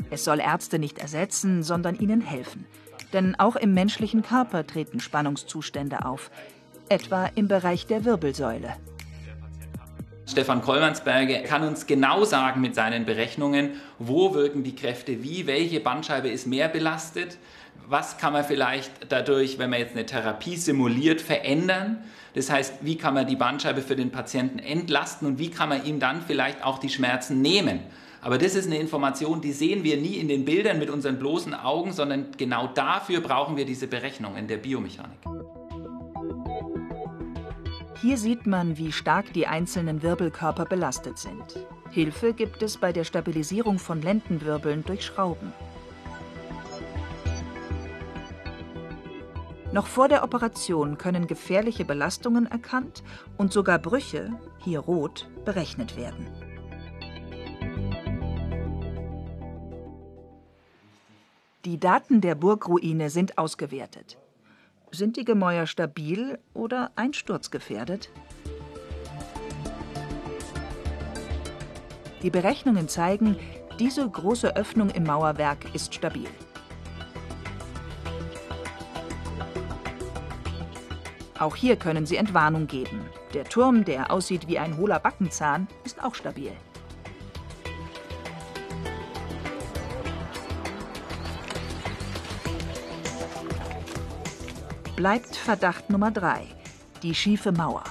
Es 0.10 0.24
soll 0.24 0.40
Ärzte 0.40 0.80
nicht 0.80 1.00
ersetzen, 1.00 1.64
sondern 1.64 1.96
ihnen 1.96 2.22
helfen. 2.22 2.66
Denn 3.12 3.36
auch 3.36 3.58
im 3.58 3.74
menschlichen 3.74 4.22
Körper 4.22 4.66
treten 4.66 5.02
Spannungszustände 5.02 6.06
auf, 6.06 6.32
etwa 6.88 7.26
im 7.36 7.50
Bereich 7.50 7.88
der 7.88 8.06
Wirbelsäule. 8.06 8.74
Stefan 10.30 10.62
Kollmannsberger 10.62 11.40
kann 11.40 11.64
uns 11.64 11.88
genau 11.88 12.24
sagen 12.24 12.62
mit 12.62 12.76
seinen 12.76 13.06
Berechnungen, 13.06 13.72
wo 13.98 14.36
wirken 14.36 14.64
die 14.64 14.76
Kräfte 14.76 15.24
wie, 15.24 15.48
welche 15.48 15.80
Bandscheibe 15.80 16.30
ist 16.30 16.46
mehr 16.46 16.68
belastet, 16.68 17.40
was 17.88 18.20
kann 18.20 18.34
man 18.34 18.44
vielleicht 18.44 18.92
dadurch, 19.12 19.58
wenn 19.58 19.72
man 19.72 19.80
jetzt 19.80 19.96
eine 19.96 20.06
Therapie 20.06 20.56
simuliert, 20.56 21.20
verändern. 21.20 22.04
Das 22.36 22.52
heißt, 22.52 22.76
wie 22.82 22.96
kann 22.96 23.16
man 23.16 23.26
die 23.26 23.38
Bandscheibe 23.38 23.82
für 23.82 23.96
den 23.96 24.12
Patienten 24.12 24.60
entlasten 24.60 25.28
und 25.28 25.40
wie 25.40 25.50
kann 25.50 25.70
man 25.70 25.84
ihm 25.84 26.00
dann 26.00 26.22
vielleicht 26.22 26.64
auch 26.64 26.78
die 26.78 26.90
Schmerzen 26.90 27.42
nehmen. 27.42 27.80
Aber 28.22 28.38
das 28.38 28.54
ist 28.54 28.68
eine 28.68 28.78
Information, 28.78 29.42
die 29.42 29.54
sehen 29.54 29.84
wir 29.84 29.98
nie 29.98 30.18
in 30.18 30.28
den 30.28 30.46
Bildern 30.46 30.78
mit 30.78 30.92
unseren 30.92 31.18
bloßen 31.18 31.56
Augen, 31.56 31.92
sondern 31.92 32.28
genau 32.38 32.68
dafür 32.68 33.22
brauchen 33.22 33.58
wir 33.58 33.66
diese 33.66 33.88
Berechnungen 33.88 34.48
der 34.48 34.58
Biomechanik. 34.58 35.18
Hier 38.02 38.18
sieht 38.18 38.48
man, 38.48 38.78
wie 38.78 38.94
stark 38.94 39.34
die 39.34 39.46
einzelnen 39.46 40.02
Wirbelkörper 40.02 40.64
belastet 40.64 41.18
sind. 41.18 41.66
Hilfe 41.92 42.34
gibt 42.34 42.62
es 42.64 42.78
bei 42.78 42.94
der 42.94 43.04
Stabilisierung 43.04 43.78
von 43.78 44.02
Lendenwirbeln 44.02 44.86
durch 44.86 45.06
Schrauben. 45.06 45.52
Noch 49.74 49.88
vor 49.88 50.08
der 50.08 50.24
Operation 50.24 50.98
können 50.98 51.28
gefährliche 51.28 51.84
Belastungen 51.84 52.46
erkannt 52.46 53.04
und 53.38 53.52
sogar 53.52 53.80
Brüche, 53.80 54.32
hier 54.60 54.80
rot, 54.80 55.30
berechnet 55.44 55.98
werden. 55.98 56.26
Die 61.66 61.78
Daten 61.78 62.22
der 62.22 62.36
Burgruine 62.36 63.10
sind 63.10 63.38
ausgewertet. 63.38 64.18
Sind 64.92 65.18
die 65.18 65.26
Gemäuer 65.26 65.68
stabil 65.68 66.40
oder 66.54 66.92
einsturzgefährdet? 66.96 68.10
Die 72.24 72.30
Berechnungen 72.30 72.88
zeigen, 72.88 73.38
diese 73.80 74.10
große 74.10 74.56
Öffnung 74.56 74.90
im 74.90 75.04
Mauerwerk 75.04 75.74
ist 75.74 75.94
stabil. 75.94 76.28
Auch 81.38 81.56
hier 81.56 81.78
können 81.78 82.06
sie 82.06 82.18
Entwarnung 82.18 82.68
geben. 82.68 83.06
Der 83.34 83.46
Turm, 83.46 83.86
der 83.86 84.12
aussieht 84.12 84.48
wie 84.48 84.60
ein 84.60 84.76
hohler 84.76 85.00
Backenzahn, 85.00 85.68
ist 85.86 86.04
auch 86.04 86.16
stabil. 86.16 86.52
Bleibt 95.00 95.34
Verdacht 95.34 95.90
Nummer 95.90 96.12
drei, 96.12 96.42
die 97.04 97.16
schiefe 97.16 97.54
Mauer. 97.54 97.86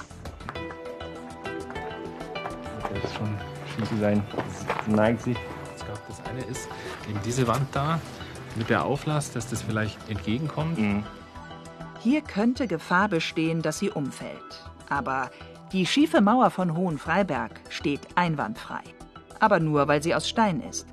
Das 2.93 3.03
ist 3.03 3.15
schon 3.15 3.35
schief 3.75 3.99
sein. 3.99 4.23
Das 4.35 4.87
neigt 4.95 5.23
sich. 5.23 5.37
Ich 5.75 5.85
glaube, 5.85 6.01
das 6.07 6.23
eine 6.27 6.41
ist 6.41 6.69
eben 7.09 7.19
diese 7.25 7.47
Wand 7.47 7.65
da 7.71 7.99
mit 8.57 8.69
der 8.69 8.85
Auflass, 8.85 9.31
dass 9.31 9.49
das 9.49 9.63
vielleicht 9.63 9.97
entgegenkommt. 10.07 10.77
Mhm. 10.77 11.03
Hier 11.99 12.21
könnte 12.21 12.67
Gefahr 12.67 13.09
bestehen, 13.09 13.63
dass 13.63 13.79
sie 13.79 13.89
umfällt. 13.89 14.69
Aber 14.87 15.31
die 15.71 15.87
schiefe 15.87 16.21
Mauer 16.21 16.51
von 16.51 16.77
Hohenfreiberg 16.77 17.59
steht 17.69 18.01
einwandfrei. 18.13 18.83
Aber 19.39 19.59
nur, 19.59 19.87
weil 19.87 20.03
sie 20.03 20.13
aus 20.13 20.29
Stein 20.29 20.61
ist. 20.61 20.85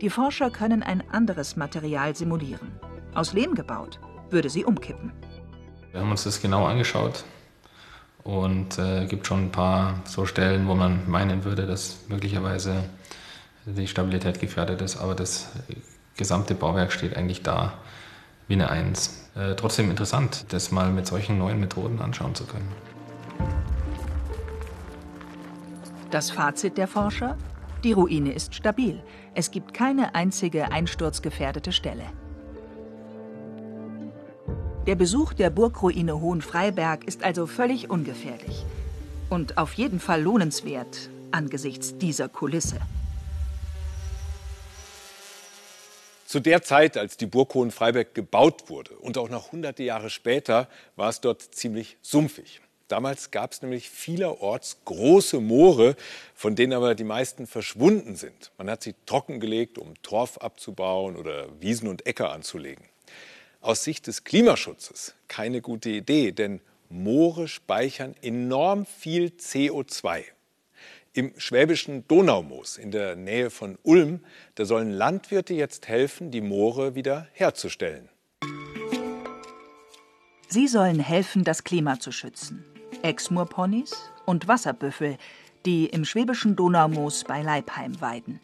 Die 0.00 0.08
Forscher 0.08 0.48
können 0.48 0.82
ein 0.82 1.04
anderes 1.10 1.56
Material 1.56 2.16
simulieren. 2.16 2.80
Aus 3.12 3.34
Lehm 3.34 3.54
gebaut, 3.54 4.00
würde 4.30 4.48
sie 4.48 4.64
umkippen. 4.64 5.12
Wir 5.96 6.02
haben 6.02 6.10
uns 6.10 6.24
das 6.24 6.42
genau 6.42 6.66
angeschaut 6.66 7.24
und 8.22 8.78
äh, 8.78 9.06
gibt 9.06 9.26
schon 9.26 9.44
ein 9.44 9.50
paar 9.50 10.02
so 10.04 10.26
Stellen, 10.26 10.68
wo 10.68 10.74
man 10.74 11.08
meinen 11.08 11.42
würde, 11.44 11.66
dass 11.66 12.00
möglicherweise 12.08 12.84
die 13.64 13.88
Stabilität 13.88 14.38
gefährdet 14.38 14.82
ist, 14.82 14.98
aber 14.98 15.14
das 15.14 15.48
gesamte 16.14 16.54
Bauwerk 16.54 16.92
steht 16.92 17.16
eigentlich 17.16 17.42
da 17.42 17.72
wie 18.46 18.52
eine 18.52 18.68
Eins. 18.68 19.26
Äh, 19.36 19.54
trotzdem 19.54 19.88
interessant, 19.88 20.44
das 20.50 20.70
mal 20.70 20.90
mit 20.90 21.06
solchen 21.06 21.38
neuen 21.38 21.60
Methoden 21.60 21.98
anschauen 22.02 22.34
zu 22.34 22.44
können. 22.44 22.68
Das 26.10 26.30
Fazit 26.30 26.76
der 26.76 26.88
Forscher? 26.88 27.38
Die 27.84 27.92
Ruine 27.92 28.32
ist 28.32 28.54
stabil. 28.54 29.02
Es 29.34 29.50
gibt 29.50 29.72
keine 29.72 30.14
einzige 30.14 30.70
einsturzgefährdete 30.70 31.72
Stelle. 31.72 32.04
Der 34.86 34.94
Besuch 34.94 35.32
der 35.32 35.50
Burgruine 35.50 36.20
Hohenfreiberg 36.20 37.02
ist 37.08 37.24
also 37.24 37.48
völlig 37.48 37.90
ungefährlich. 37.90 38.64
Und 39.28 39.58
auf 39.58 39.72
jeden 39.72 39.98
Fall 39.98 40.22
lohnenswert 40.22 41.10
angesichts 41.32 41.98
dieser 41.98 42.28
Kulisse. 42.28 42.78
Zu 46.24 46.38
der 46.38 46.62
Zeit, 46.62 46.96
als 46.96 47.16
die 47.16 47.26
Burg 47.26 47.52
Hohenfreiberg 47.54 48.14
gebaut 48.14 48.70
wurde 48.70 48.94
und 48.94 49.18
auch 49.18 49.28
noch 49.28 49.50
hunderte 49.50 49.82
Jahre 49.82 50.08
später, 50.08 50.68
war 50.94 51.08
es 51.08 51.20
dort 51.20 51.42
ziemlich 51.42 51.96
sumpfig. 52.00 52.60
Damals 52.86 53.32
gab 53.32 53.50
es 53.50 53.62
nämlich 53.62 53.90
vielerorts 53.90 54.78
große 54.84 55.40
Moore, 55.40 55.96
von 56.32 56.54
denen 56.54 56.72
aber 56.72 56.94
die 56.94 57.02
meisten 57.02 57.48
verschwunden 57.48 58.14
sind. 58.14 58.52
Man 58.56 58.70
hat 58.70 58.84
sie 58.84 58.94
trockengelegt, 59.04 59.78
um 59.78 60.00
Torf 60.02 60.38
abzubauen 60.38 61.16
oder 61.16 61.48
Wiesen 61.60 61.88
und 61.88 62.06
Äcker 62.06 62.30
anzulegen 62.30 62.84
aus 63.66 63.82
Sicht 63.82 64.06
des 64.06 64.22
Klimaschutzes 64.22 65.16
keine 65.26 65.60
gute 65.60 65.90
Idee, 65.90 66.30
denn 66.30 66.60
Moore 66.88 67.48
speichern 67.48 68.14
enorm 68.22 68.86
viel 68.86 69.32
CO2. 69.38 70.22
Im 71.12 71.32
schwäbischen 71.36 72.06
Donaumoos 72.06 72.76
in 72.76 72.92
der 72.92 73.16
Nähe 73.16 73.50
von 73.50 73.76
Ulm, 73.82 74.20
da 74.54 74.66
sollen 74.66 74.92
Landwirte 74.92 75.54
jetzt 75.54 75.88
helfen, 75.88 76.30
die 76.30 76.42
Moore 76.42 76.94
wieder 76.94 77.26
herzustellen. 77.32 78.08
Sie 80.48 80.68
sollen 80.68 81.00
helfen, 81.00 81.42
das 81.42 81.64
Klima 81.64 81.98
zu 81.98 82.12
schützen. 82.12 82.64
Exmoorponys 83.02 83.94
und 84.26 84.46
Wasserbüffel, 84.46 85.16
die 85.64 85.86
im 85.86 86.04
schwäbischen 86.04 86.54
Donaumoos 86.54 87.24
bei 87.24 87.42
Leipheim 87.42 88.00
weiden. 88.00 88.38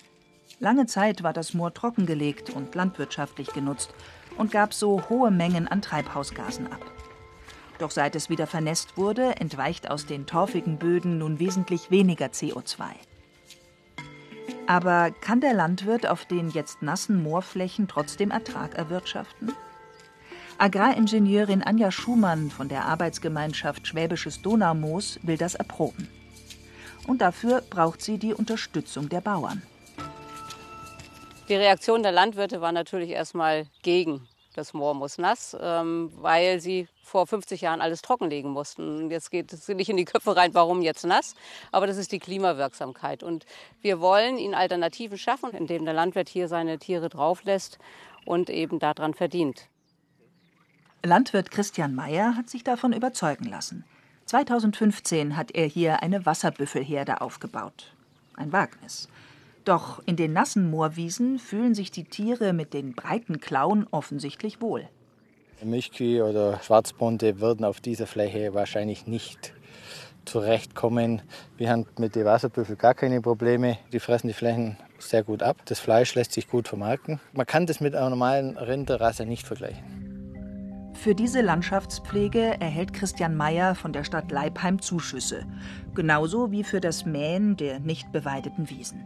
Lange 0.59 0.87
Zeit 0.87 1.23
war 1.23 1.33
das 1.33 1.55
Moor 1.55 1.73
trockengelegt 1.73 2.51
und 2.51 2.75
landwirtschaftlich 2.75 3.53
genutzt 3.53 3.95
und 4.37 4.51
gab 4.51 4.75
so 4.75 5.03
hohe 5.09 5.31
Mengen 5.31 5.69
an 5.69 5.83
Treibhausgasen 5.83 6.71
ab. 6.73 6.81
Doch 7.79 7.91
seit 7.91 8.15
es 8.15 8.31
wieder 8.31 8.47
vernässt 8.47 8.97
wurde, 8.97 9.37
entweicht 9.41 9.91
aus 9.91 10.07
den 10.07 10.27
torfigen 10.27 10.79
Böden 10.79 11.19
nun 11.19 11.39
wesentlich 11.39 11.91
weniger 11.91 12.27
CO2. 12.27 12.85
Aber 14.67 15.11
kann 15.11 15.41
der 15.41 15.55
Landwirt 15.55 16.07
auf 16.07 16.25
den 16.25 16.51
jetzt 16.51 16.83
nassen 16.83 17.23
Moorflächen 17.23 17.89
trotzdem 17.89 18.31
Ertrag 18.31 18.75
erwirtschaften? 18.75 19.53
Agraringenieurin 20.59 21.63
Anja 21.63 21.91
Schumann 21.91 22.51
von 22.51 22.69
der 22.69 22.85
Arbeitsgemeinschaft 22.85 23.87
Schwäbisches 23.89 24.43
Donaumoos 24.43 25.19
will 25.23 25.37
das 25.37 25.57
erproben. 25.57 26.09
Und 27.09 27.21
dafür 27.21 27.63
braucht 27.69 28.01
sie 28.01 28.19
die 28.19 28.33
Unterstützung 28.33 29.09
der 29.09 29.21
Bauern. 29.21 29.63
Die 31.49 31.55
Reaktion 31.55 32.03
der 32.03 32.13
Landwirte 32.13 32.61
war 32.61 32.73
natürlich 32.73 33.11
erstmal 33.11 33.67
gegen 33.83 34.29
das 34.55 34.75
Moor 34.75 34.95
muss 34.95 35.19
nass, 35.19 35.57
ähm, 35.61 36.13
weil 36.17 36.61
sie 36.61 36.89
vor 37.03 37.27
50 37.27 37.61
Jahren 37.63 37.81
alles 37.81 38.03
trockenlegen 38.03 38.51
mussten. 38.51 39.11
Jetzt 39.11 39.31
geht 39.31 39.53
es 39.53 39.67
nicht 39.69 39.89
in 39.89 39.97
die 39.97 40.05
Köpfe 40.05 40.37
rein, 40.37 40.55
warum 40.55 40.83
jetzt 40.83 41.05
nass, 41.05 41.35
aber 41.71 41.87
das 41.87 41.97
ist 41.97 42.13
die 42.13 42.19
Klimawirksamkeit. 42.19 43.23
Und 43.23 43.47
wir 43.81 44.01
wollen 44.01 44.39
ihnen 44.39 44.55
Alternativen 44.55 45.19
schaffen, 45.19 45.51
indem 45.51 45.85
der 45.85 45.95
Landwirt 45.95 46.29
hier 46.29 46.49
seine 46.49 46.79
Tiere 46.79 47.09
drauflässt 47.09 47.79
und 48.25 48.51
eben 48.51 48.79
daran 48.79 49.15
verdient. 49.15 49.69
Landwirt 51.05 51.51
Christian 51.51 51.95
Meyer 51.95 52.37
hat 52.37 52.49
sich 52.49 52.63
davon 52.63 52.93
überzeugen 52.93 53.47
lassen. 53.47 53.85
2015 54.27 55.37
hat 55.37 55.51
er 55.51 55.67
hier 55.67 56.03
eine 56.03 56.25
Wasserbüffelherde 56.25 57.21
aufgebaut. 57.21 57.93
Ein 58.37 58.53
Wagnis. 58.53 59.09
Doch 59.65 60.03
in 60.07 60.17
den 60.17 60.33
nassen 60.33 60.71
Moorwiesen 60.71 61.39
fühlen 61.39 61.75
sich 61.75 61.91
die 61.91 62.05
Tiere 62.05 62.53
mit 62.53 62.75
den 62.75 62.95
breiten 62.95 63.41
Klauen 63.41 63.87
offensichtlich 63.91 64.61
wohl. 64.61 64.89
Milchkühe 65.63 66.25
oder 66.25 66.61
Schwarzbunte 66.63 67.41
würden 67.41 67.65
auf 67.65 67.81
dieser 67.81 68.09
Fläche 68.09 68.55
wahrscheinlich 68.55 69.07
nicht 69.07 69.55
zurechtkommen. 70.25 71.23
Wir 71.57 71.71
haben 71.71 71.87
mit 71.99 72.17
den 72.17 72.25
Wasserbüffeln 72.25 72.79
gar 72.79 72.95
keine 72.95 73.21
Probleme. 73.21 73.79
Die 73.93 74.01
fressen 74.01 74.29
die 74.29 74.35
Flächen 74.35 74.77
sehr 74.99 75.23
gut 75.23 75.43
ab. 75.43 75.59
Das 75.67 75.81
Fleisch 75.81 76.15
lässt 76.15 76.33
sich 76.33 76.49
gut 76.49 76.69
vermarkten. 76.69 77.21
Man 77.33 77.47
kann 77.47 77.67
das 77.67 77.81
mit 77.81 77.95
einer 77.95 78.11
normalen 78.11 78.57
Rinderrasse 78.57 79.27
nicht 79.27 79.47
vergleichen. 79.47 80.03
Für 80.95 81.15
diese 81.15 81.41
Landschaftspflege 81.41 82.61
erhält 82.61 82.93
Christian 82.93 83.37
Meyer 83.37 83.75
von 83.75 83.93
der 83.93 84.05
Stadt 84.05 84.31
Leipheim 84.31 84.81
Zuschüsse, 84.81 85.47
genauso 85.95 86.53
wie 86.53 86.63
für 86.63 86.81
das 86.81 87.07
Mähen 87.07 87.57
der 87.57 87.81
nicht 87.81 88.13
beweideten 88.13 88.71
Wiesen. 88.71 89.05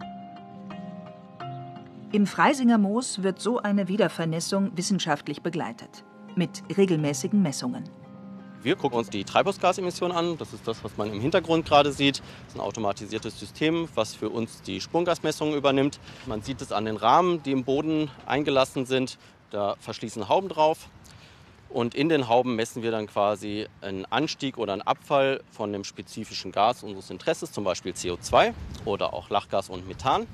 Im 2.13 2.25
Freisinger 2.25 2.79
Moos 2.79 3.25
wird 3.25 3.41
so 3.41 3.59
eine 3.59 3.89
Wiedervernässung 3.89 4.71
wissenschaftlich 4.77 5.43
begleitet, 5.43 6.05
mit 6.37 6.63
regelmäßigen 6.77 7.43
Messungen. 7.43 7.83
Wir 8.63 8.77
gucken 8.77 8.97
uns 8.97 9.11
die 9.11 9.25
Treibhausgasemissionen 9.25 10.17
an. 10.17 10.39
Das 10.39 10.53
ist 10.53 10.69
das, 10.69 10.85
was 10.85 10.97
man 10.97 11.13
im 11.13 11.21
Hintergrund 11.21 11.67
gerade 11.67 11.91
sieht. 11.91 12.21
Das 12.21 12.55
ist 12.55 12.55
ein 12.55 12.61
automatisiertes 12.61 13.41
System, 13.41 13.89
was 13.97 14.15
für 14.15 14.29
uns 14.29 14.63
die 14.63 14.81
Spurengasmessungen 14.81 15.57
übernimmt. 15.57 15.99
Man 16.27 16.43
sieht 16.43 16.63
es 16.63 16.71
an 16.71 16.85
den 16.85 16.97
Rahmen, 16.97 17.43
die 17.43 17.51
im 17.51 17.65
Boden 17.65 18.09
eingelassen 18.25 18.87
sind. 18.87 19.19
Da 19.51 19.75
verschließen 19.81 20.29
Hauben 20.29 20.49
drauf. 20.49 20.89
Und 21.69 21.97
in 21.97 22.09
den 22.09 22.29
Hauben 22.29 22.55
messen 22.55 22.85
wir 22.85 22.93
dann 22.93 23.09
quasi 23.09 23.67
einen 23.81 24.05
Anstieg 24.07 24.59
oder 24.59 24.75
einen 24.75 24.83
Abfall 24.83 25.43
von 25.51 25.73
dem 25.73 25.83
spezifischen 25.83 26.53
Gas 26.53 26.85
unseres 26.85 27.11
Interesses, 27.11 27.51
zum 27.51 27.65
Beispiel 27.65 27.93
CO2 27.93 28.55
oder 28.85 29.13
auch 29.13 29.29
Lachgas 29.29 29.69
und 29.69 29.89
Methan. 29.89 30.29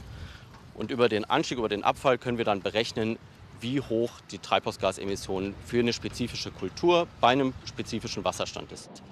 Und 0.74 0.90
über 0.90 1.08
den 1.08 1.24
Anstieg, 1.24 1.58
über 1.58 1.68
den 1.68 1.84
Abfall 1.84 2.18
können 2.18 2.38
wir 2.38 2.44
dann 2.44 2.62
berechnen, 2.62 3.18
wie 3.60 3.80
hoch 3.80 4.10
die 4.30 4.38
Treibhausgasemission 4.38 5.54
für 5.64 5.78
eine 5.78 5.92
spezifische 5.92 6.50
Kultur 6.50 7.06
bei 7.20 7.28
einem 7.28 7.52
spezifischen 7.64 8.24
Wasserstand 8.24 8.72
ist. 8.72 9.02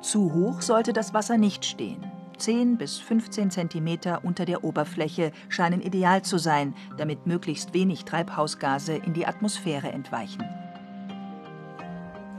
Zu 0.00 0.32
hoch 0.32 0.62
sollte 0.62 0.92
das 0.92 1.14
Wasser 1.14 1.38
nicht 1.38 1.64
stehen. 1.64 2.10
10 2.38 2.76
bis 2.76 2.98
15 2.98 3.50
Zentimeter 3.50 4.24
unter 4.24 4.44
der 4.44 4.64
Oberfläche 4.64 5.30
scheinen 5.48 5.80
ideal 5.80 6.22
zu 6.22 6.38
sein, 6.38 6.74
damit 6.96 7.26
möglichst 7.26 7.72
wenig 7.72 8.04
Treibhausgase 8.04 8.94
in 8.94 9.12
die 9.12 9.26
Atmosphäre 9.26 9.92
entweichen. 9.92 10.42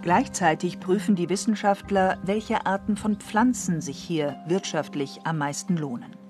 Gleichzeitig 0.01 0.81
prüfen 0.81 1.15
die 1.15 1.29
Wissenschaftler, 1.29 2.17
welche 2.23 2.65
Arten 2.65 2.97
von 2.97 3.15
Pflanzen 3.15 3.79
sich 3.79 3.97
hier 3.97 4.35
wirtschaftlich 4.47 5.21
am 5.23 5.37
meisten 5.37 5.77
lohnen. 5.77 6.22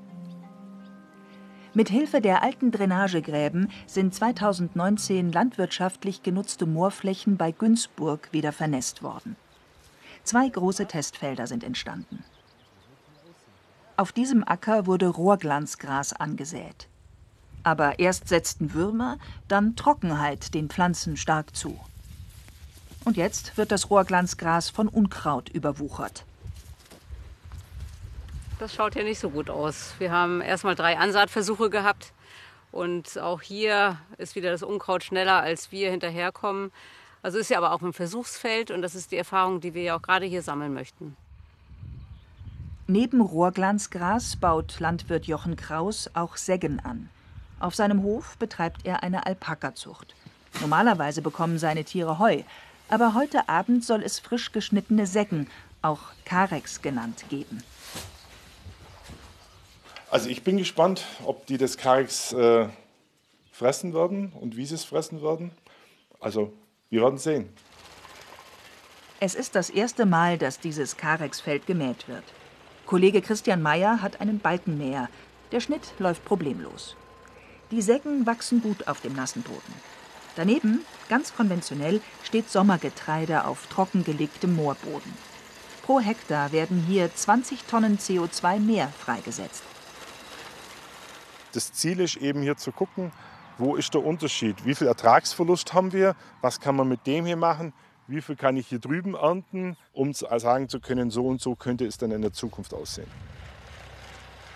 Mit 1.76 1.90
Hilfe 1.90 2.22
der 2.22 2.44
alten 2.44 2.72
Drainagegräben 2.72 3.72
sind 3.88 4.14
2019 4.14 5.32
landwirtschaftlich 5.32 6.22
genutzte 6.22 6.68
Moorflächen 6.68 7.36
bei 7.36 7.52
Günzburg 7.52 8.30
wieder 8.32 8.52
vernässt 8.52 9.02
worden. 9.02 9.36
Zwei 10.24 10.48
große 10.48 10.86
Testfelder 10.86 11.48
sind 11.48 11.64
entstanden. 11.64 12.24
Auf 13.98 14.12
diesem 14.12 14.48
Acker 14.48 14.86
wurde 14.86 15.08
Rohrglanzgras 15.08 16.14
angesät. 16.14 16.88
Aber 17.64 17.98
erst 17.98 18.28
setzten 18.28 18.76
Würmer, 18.76 19.18
dann 19.48 19.76
Trockenheit 19.76 20.54
den 20.54 20.70
Pflanzen 20.70 21.18
stark 21.18 21.56
zu. 21.56 21.80
Und 23.04 23.18
jetzt 23.18 23.58
wird 23.58 23.72
das 23.72 23.90
Rohrglanzgras 23.90 24.70
von 24.70 24.88
Unkraut 24.88 25.50
überwuchert. 25.50 26.24
Das 28.60 28.74
schaut 28.74 28.96
ja 28.96 29.04
nicht 29.04 29.20
so 29.20 29.30
gut 29.30 29.50
aus. 29.50 29.94
Wir 30.00 30.12
haben 30.12 30.42
erstmal 30.42 30.76
drei 30.76 30.98
Ansaatversuche 30.98 31.70
gehabt 31.70 32.13
und 32.72 33.18
auch 33.20 33.42
hier 33.42 33.98
ist 34.18 34.36
wieder 34.36 34.52
das 34.52 34.63
Unkraut 34.63 35.04
schneller, 35.04 35.42
als 35.42 35.72
wir 35.72 35.92
hinterherkommen. 35.92 36.72
Also 37.22 37.39
ist 37.39 37.50
ja 37.50 37.58
aber 37.58 37.74
auch 37.74 37.82
ein 37.82 37.94
Versuchsfeld 37.94 38.72
und 38.72 38.82
das 38.82 38.96
ist 38.96 39.12
die 39.12 39.18
Erfahrung, 39.18 39.60
die 39.60 39.74
wir 39.74 39.84
ja 39.84 39.96
auch 39.96 40.02
gerade 40.02 40.26
hier 40.26 40.42
sammeln 40.42 40.74
möchten. 40.74 41.16
Neben 42.88 43.22
Rohrglanzgras 43.22 44.36
baut 44.36 44.80
Landwirt 44.80 45.26
Jochen 45.26 45.56
Kraus 45.56 46.10
auch 46.13 46.36
Seggen 46.36 46.80
an. 46.82 47.10
Auf 47.60 47.76
seinem 47.76 48.04
Hof 48.04 48.38
betreibt 48.38 48.86
er 48.86 49.04
eine 49.04 49.26
Alpakazucht. 49.26 50.16
Normalerweise 50.60 51.22
bekommen 51.22 51.60
seine 51.60 51.86
Tiere 51.86 52.20
Heu, 52.20 52.44
aber 52.89 53.13
heute 53.13 53.48
Abend 53.50 53.86
soll 53.86 54.04
es 54.04 54.20
frisch 54.20 54.52
geschnittene 54.52 55.08
Säcken, 55.08 55.48
auch 55.82 56.00
Karex 56.26 56.82
genannt, 56.82 57.26
geben. 57.30 57.63
Also 60.13 60.30
ich 60.30 60.43
bin 60.43 60.58
gespannt, 60.58 61.06
ob 61.26 61.47
die 61.47 61.58
das 61.58 61.76
Karex 61.76 62.34
äh, 62.34 62.67
fressen 63.52 63.95
werden 63.95 64.32
und 64.39 64.56
wie 64.56 64.63
sie 64.67 64.76
es 64.76 64.84
fressen 64.84 65.23
werden. 65.23 65.49
Also 66.19 66.54
wir 66.91 67.02
werden 67.02 67.17
sehen. 67.17 67.49
Es 69.19 69.34
ist 69.34 69.56
das 69.56 69.71
erste 69.71 70.06
Mal, 70.06 70.38
dass 70.38 70.60
dieses 70.60 70.97
Karexfeld 70.97 71.65
gemäht 71.65 72.08
wird. 72.08 72.23
Kollege 72.86 73.23
Christian 73.23 73.63
Meyer 73.63 74.04
hat 74.04 74.21
einen 74.21 74.38
Balkenmäher. 74.38 75.10
Der 75.52 75.62
Schnitt 75.62 75.95
läuft 75.97 76.23
problemlos. 76.26 76.95
Die 77.71 77.82
Säcken 77.82 78.28
wachsen 78.28 78.62
gut 78.62 78.88
auf 78.88 79.02
dem 79.02 79.15
nassen 79.15 79.41
Boden. 79.41 79.73
Daneben, 80.36 80.86
ganz 81.10 81.36
konventionell, 81.36 82.02
steht 82.21 82.52
Sommergetreide 82.52 83.47
auf 83.47 83.65
trockengelegtem 83.65 84.56
Moorboden. 84.56 85.12
Pro 85.82 85.99
Hektar 85.99 86.52
werden 86.52 86.86
hier 86.88 87.10
20 87.12 87.63
Tonnen 87.63 87.97
CO2 87.97 88.60
mehr 88.60 88.89
freigesetzt. 88.89 89.63
Das 91.54 91.72
Ziel 91.72 92.00
ist 92.00 92.18
eben 92.18 92.42
hier 92.42 92.58
zu 92.58 92.72
gucken, 92.72 93.12
wo 93.58 93.76
ist 93.76 93.94
der 93.94 94.04
Unterschied? 94.04 94.66
Wie 94.66 94.76
viel 94.76 94.88
Ertragsverlust 94.88 95.74
haben 95.74 95.94
wir? 95.94 96.16
Was 96.42 96.60
kann 96.60 96.76
man 96.76 96.88
mit 96.88 97.08
dem 97.08 97.26
hier 97.26 97.38
machen? 97.38 97.74
Wie 98.08 98.22
viel 98.22 98.36
kann 98.36 98.58
ich 98.58 98.68
hier 98.68 98.80
drüben 98.80 99.16
ernten, 99.16 99.78
um 99.94 100.13
sagen 100.13 100.68
zu 100.68 100.80
können, 100.80 101.10
so 101.10 101.28
und 101.28 101.42
so 101.42 101.56
könnte 101.56 101.86
es 101.86 101.98
dann 101.98 102.12
in 102.12 102.22
der 102.22 102.34
Zukunft 102.34 102.74
aussehen? 102.74 103.10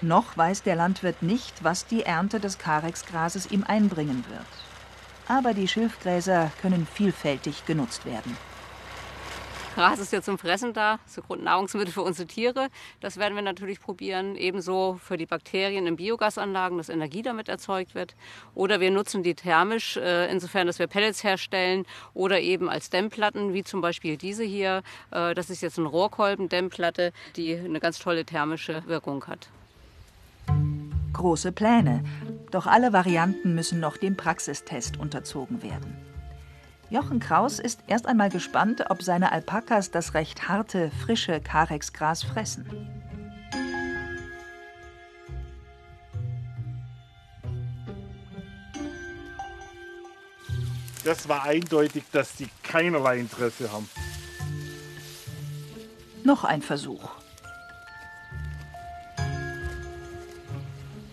Noch 0.01 0.35
weiß 0.37 0.63
der 0.63 0.75
Landwirt 0.75 1.23
nicht, 1.23 1.63
was 1.63 1.85
die 1.85 2.03
Ernte 2.03 2.39
des 2.39 2.57
Karexgrases 2.57 3.49
ihm 3.51 3.63
einbringen 3.63 4.25
wird 4.29 4.45
aber 5.27 5.53
die 5.53 5.67
Schilfgräser 5.67 6.51
können 6.61 6.87
vielfältig 6.87 7.65
genutzt 7.65 8.05
werden. 8.05 8.37
Gras 9.77 9.99
ist 9.99 10.11
ja 10.11 10.23
zum 10.23 10.39
Fressen 10.39 10.73
da, 10.73 10.97
ist 11.05 11.21
Grundnahrungsmittel 11.27 11.93
für 11.93 12.01
unsere 12.01 12.27
Tiere. 12.27 12.69
Das 12.99 13.17
werden 13.17 13.35
wir 13.35 13.43
natürlich 13.43 13.79
probieren. 13.79 14.35
Ebenso 14.35 14.99
für 14.99 15.17
die 15.17 15.27
Bakterien 15.27 15.85
in 15.85 15.97
Biogasanlagen, 15.97 16.79
dass 16.79 16.89
Energie 16.89 17.21
damit 17.21 17.47
erzeugt 17.47 17.93
wird. 17.93 18.15
Oder 18.55 18.79
wir 18.79 18.89
nutzen 18.89 19.21
die 19.21 19.35
thermisch, 19.35 19.95
äh, 19.97 20.31
insofern, 20.31 20.65
dass 20.65 20.79
wir 20.79 20.87
Pellets 20.87 21.23
herstellen 21.23 21.85
oder 22.15 22.39
eben 22.39 22.71
als 22.71 22.89
Dämmplatten, 22.89 23.53
wie 23.53 23.63
zum 23.63 23.81
Beispiel 23.81 24.17
diese 24.17 24.43
hier. 24.43 24.81
Äh, 25.11 25.35
das 25.35 25.51
ist 25.51 25.61
jetzt 25.61 25.77
eine 25.77 25.89
Rohrkolben-Dämmplatte, 25.89 27.13
die 27.35 27.55
eine 27.55 27.79
ganz 27.79 27.99
tolle 27.99 28.25
thermische 28.25 28.81
Wirkung 28.87 29.27
hat. 29.27 29.47
Große 31.13 31.51
Pläne. 31.51 32.03
Doch 32.49 32.65
alle 32.65 32.93
Varianten 32.93 33.53
müssen 33.53 33.79
noch 33.79 33.97
dem 33.97 34.17
Praxistest 34.17 34.97
unterzogen 34.97 35.61
werden. 35.61 36.16
Jochen 36.89 37.19
Kraus 37.19 37.59
ist 37.59 37.81
erst 37.87 38.05
einmal 38.05 38.29
gespannt, 38.29 38.85
ob 38.89 39.03
seine 39.03 39.33
Alpakas 39.33 39.91
das 39.91 40.13
recht 40.13 40.47
harte, 40.47 40.89
frische 41.03 41.41
Karexgras 41.41 42.23
fressen. 42.23 42.65
Das 51.03 51.27
war 51.27 51.43
eindeutig, 51.43 52.03
dass 52.13 52.35
die 52.35 52.47
keinerlei 52.63 53.19
Interesse 53.19 53.71
haben. 53.71 53.89
Noch 56.23 56.45
ein 56.45 56.61
Versuch. 56.61 57.09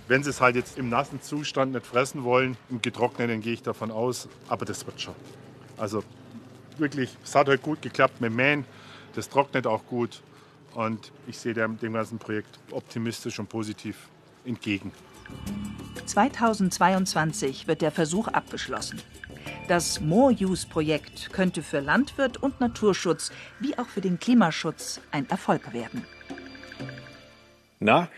Wenn 0.07 0.23
sie 0.23 0.31
es 0.31 0.41
halt 0.41 0.55
jetzt 0.55 0.79
im 0.79 0.89
nassen 0.89 1.21
Zustand 1.21 1.73
nicht 1.73 1.87
fressen 1.87 2.23
wollen, 2.23 2.57
im 2.71 2.81
getrockneten 2.81 3.41
gehe 3.41 3.55
ich 3.55 3.63
davon 3.63 3.91
aus, 3.91 4.29
aber 4.49 4.65
das 4.65 4.87
wird 4.87 5.01
schon. 5.01 5.15
Also 5.77 6.03
wirklich, 6.79 7.17
es 7.23 7.35
hat 7.35 7.49
heute 7.49 7.63
gut 7.63 7.83
geklappt 7.83 8.21
mit 8.21 8.33
Mähen, 8.33 8.65
das 9.15 9.29
trocknet 9.29 9.67
auch 9.67 9.87
gut 9.87 10.23
und 10.75 11.13
ich 11.27 11.39
sehe 11.39 11.55
dem, 11.55 11.79
dem 11.79 11.93
ganzen 11.93 12.19
Projekt 12.19 12.59
optimistisch 12.71 13.39
und 13.39 13.49
positiv 13.49 14.09
entgegen. 14.45 14.93
2022 16.07 17.67
wird 17.67 17.81
der 17.81 17.91
Versuch 17.91 18.29
abgeschlossen. 18.29 19.01
Das 19.69 20.01
More-Use-Projekt 20.01 21.33
könnte 21.33 21.63
für 21.63 21.81
Landwirt 21.81 22.43
und 22.43 22.61
Naturschutz 22.61 23.33
wie 23.61 23.77
auch 23.79 23.87
für 23.87 24.01
den 24.01 24.19
Klimaschutz 24.19 25.01
ein 25.11 25.29
Erfolg 25.31 25.73
werden. 25.73 26.05
Na, 27.81 28.09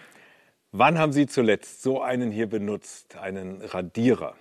wann 0.73 0.99
haben 0.99 1.13
Sie 1.13 1.27
zuletzt 1.27 1.83
so 1.83 2.03
einen 2.03 2.33
hier 2.33 2.49
benutzt, 2.49 3.17
einen 3.17 3.63
Radierer? 3.63 4.35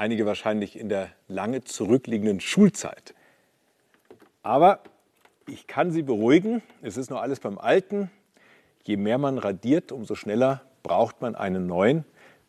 Einige 0.00 0.24
wahrscheinlich 0.24 0.78
in 0.78 0.88
der 0.88 1.10
lange 1.28 1.62
zurückliegenden 1.62 2.40
Schulzeit. 2.40 3.12
Aber 4.42 4.82
ich 5.46 5.66
kann 5.66 5.90
Sie 5.90 6.00
beruhigen, 6.00 6.62
es 6.80 6.96
ist 6.96 7.10
noch 7.10 7.20
alles 7.20 7.38
beim 7.38 7.58
Alten. 7.58 8.10
Je 8.84 8.96
mehr 8.96 9.18
man 9.18 9.36
radiert, 9.36 9.92
umso 9.92 10.14
schneller 10.14 10.62
braucht 10.82 11.20
man 11.20 11.34
einen 11.34 11.66
neuen, 11.66 12.06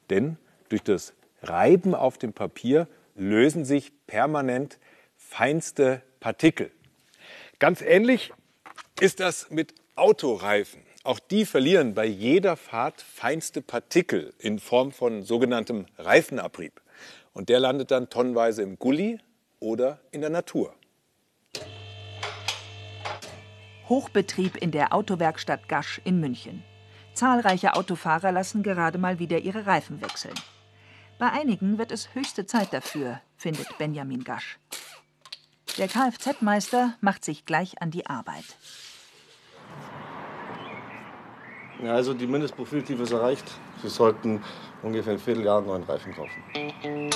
denn 0.10 0.38
durch 0.70 0.82
das 0.82 1.12
Reiben 1.44 1.94
auf 1.94 2.18
dem 2.18 2.32
Papier 2.32 2.88
lösen 3.16 3.66
sich 3.66 3.92
permanent 4.08 4.80
feinste 5.18 6.04
Partikel. 6.22 6.72
Ganz 7.60 7.82
ähnlich 7.82 8.32
ist 9.02 9.20
das 9.20 9.50
mit 9.50 9.76
Autoreifen. 9.98 10.84
Auch 11.04 11.20
die 11.20 11.44
verlieren 11.46 11.96
bei 11.96 12.06
jeder 12.06 12.56
Fahrt 12.56 13.02
feinste 13.02 13.62
Partikel 13.62 14.34
in 14.40 14.58
Form 14.58 14.94
von 14.94 15.24
sogenanntem 15.24 15.88
Reifenabrieb. 15.98 16.80
Und 17.34 17.50
der 17.50 17.60
landet 17.60 17.92
dann 17.92 18.10
tonnenweise 18.10 18.62
im 18.62 18.78
Gully 18.78 19.20
oder 19.60 20.00
in 20.12 20.22
der 20.22 20.30
Natur. 20.30 20.74
Hochbetrieb 23.90 24.56
in 24.56 24.72
der 24.72 24.94
Autowerkstatt 24.94 25.68
Gasch 25.68 26.02
in 26.04 26.20
München. 26.20 26.64
Zahlreiche 27.14 27.74
Autofahrer 27.74 28.32
lassen 28.32 28.64
gerade 28.64 28.98
mal 28.98 29.20
wieder 29.20 29.40
ihre 29.40 29.66
Reifen 29.66 30.02
wechseln. 30.02 30.36
Bei 31.20 31.30
einigen 31.32 31.78
wird 31.78 31.92
es 31.92 32.16
höchste 32.16 32.46
Zeit 32.46 32.74
dafür, 32.74 33.22
findet 33.36 33.78
Benjamin 33.78 34.24
Gasch. 34.24 34.58
Der 35.78 35.88
Kfz-Meister 35.88 36.96
macht 37.02 37.24
sich 37.24 37.46
gleich 37.46 37.82
an 37.82 37.92
die 37.92 38.06
Arbeit. 38.08 38.46
Ja, 41.84 41.96
also 41.96 42.13
die 42.13 42.28
Mindestprofiltiefe 42.28 43.04
ist 43.04 43.12
erreicht. 43.12 43.46
Sie 43.82 43.89
sollten 43.89 44.44
ungefähr 44.84 45.13
ein 45.13 45.20
Vierteljahr 45.20 45.58
einen 45.58 45.67
neuen 45.67 45.84
Reifen 45.84 46.13
kaufen. 46.13 47.10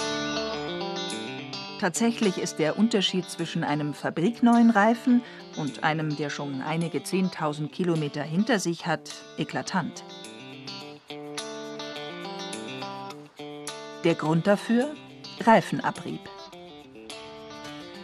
Tatsächlich 1.80 2.40
ist 2.40 2.58
der 2.58 2.80
Unterschied 2.80 3.30
zwischen 3.30 3.64
einem 3.64 3.94
fabrikneuen 3.94 4.72
Reifen 4.72 5.22
und 5.58 5.84
einem, 5.84 6.16
der 6.16 6.32
schon 6.32 6.62
einige 6.62 7.00
10.000 7.00 7.70
Kilometer 7.70 8.24
hinter 8.24 8.60
sich 8.60 8.88
hat, 8.88 9.12
eklatant. 9.38 10.04
Der 14.04 14.16
Grund 14.16 14.48
dafür? 14.48 14.90
Reifenabrieb. 15.42 16.22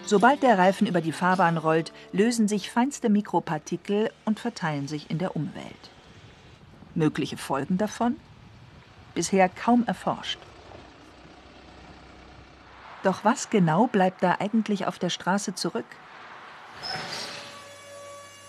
Sobald 0.06 0.43
der 0.43 0.60
Reifen 0.60 0.86
über 0.86 1.00
die 1.00 1.13
Fahrbahn 1.13 1.58
rollt, 1.58 1.93
lösen 2.12 2.47
sich 2.47 2.69
feinste 2.69 3.10
Mikropartikel 3.10 4.12
und 4.26 4.39
verteilen 4.39 4.88
sich 4.88 5.10
in 5.10 5.17
der 5.17 5.36
Umwelt. 5.36 5.91
Mögliche 6.95 7.38
Folgen 7.38 7.77
davon? 7.77 8.17
Bisher 9.13 9.49
kaum 9.49 9.86
erforscht. 9.86 10.39
Doch 13.04 13.23
was 13.23 13.49
genau 13.49 13.88
bleibt 13.88 14.21
da 14.21 14.38
eigentlich 14.39 14.86
auf 14.86 14.99
der 14.99 15.10
Straße 15.10 15.56
zurück? 15.56 15.86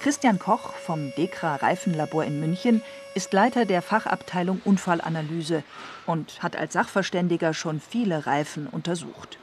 Christian 0.00 0.38
Koch 0.40 0.72
vom 0.74 1.12
Dekra 1.16 1.57
Reifenlabor 1.57 2.24
in 2.24 2.40
München 2.40 2.83
ist 3.14 3.33
Leiter 3.33 3.64
der 3.64 3.83
Fachabteilung 3.83 4.61
Unfallanalyse 4.64 5.62
und 6.07 6.42
hat 6.42 6.57
als 6.57 6.72
Sachverständiger 6.72 7.55
schon 7.55 7.81
viele 7.81 8.26
Reifen 8.26 8.66
untersucht. 8.66 9.38